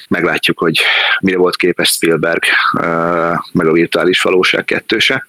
[0.07, 0.79] Meglátjuk, hogy
[1.21, 2.43] mire volt képes Spielberg,
[3.51, 5.25] meg a virtuális valóság kettőse.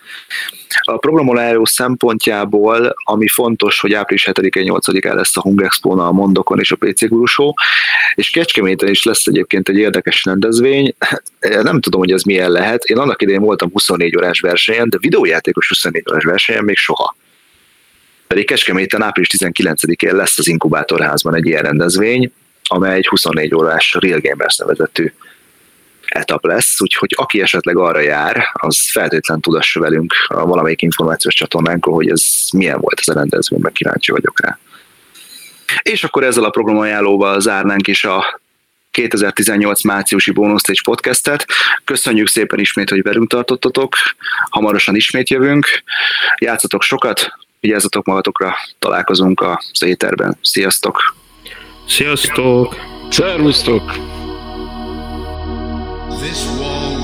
[0.83, 6.59] A programoláró szempontjából, ami fontos, hogy április 7-én 8-án lesz a Hung expo a Mondokon
[6.59, 7.55] és a PC Gurusó,
[8.15, 10.95] és Kecskeméten is lesz egyébként egy érdekes rendezvény.
[11.41, 12.85] Nem tudom, hogy ez milyen lehet.
[12.85, 17.17] Én annak idején voltam 24 órás versenyen, de videójátékos 24 órás versenyen még soha.
[18.27, 22.33] Pedig Kecskeméten április 19-én lesz az Inkubátorházban egy ilyen rendezvény,
[22.71, 25.13] amely egy 24 órás Real Gamers nevezetű
[26.09, 31.95] etap lesz, úgyhogy aki esetleg arra jár, az feltétlen tudassa velünk a valamelyik információs csatornánkon,
[31.95, 34.59] hogy ez milyen volt ez a rendezvény, meg kíváncsi vagyok rá.
[35.83, 38.41] És akkor ezzel a programajánlóval zárnánk is a
[38.91, 41.47] 2018 márciusi Bonus Stage podcastet.
[41.85, 43.95] Köszönjük szépen ismét, hogy velünk tartottatok.
[44.51, 45.67] Hamarosan ismét jövünk.
[46.39, 50.39] Játszatok sokat, vigyázzatok magatokra, találkozunk a éterben.
[50.43, 51.20] Sziasztok!
[51.91, 52.77] Sziasztok!
[53.09, 53.93] Szervusztok!
[56.21, 57.00] This wall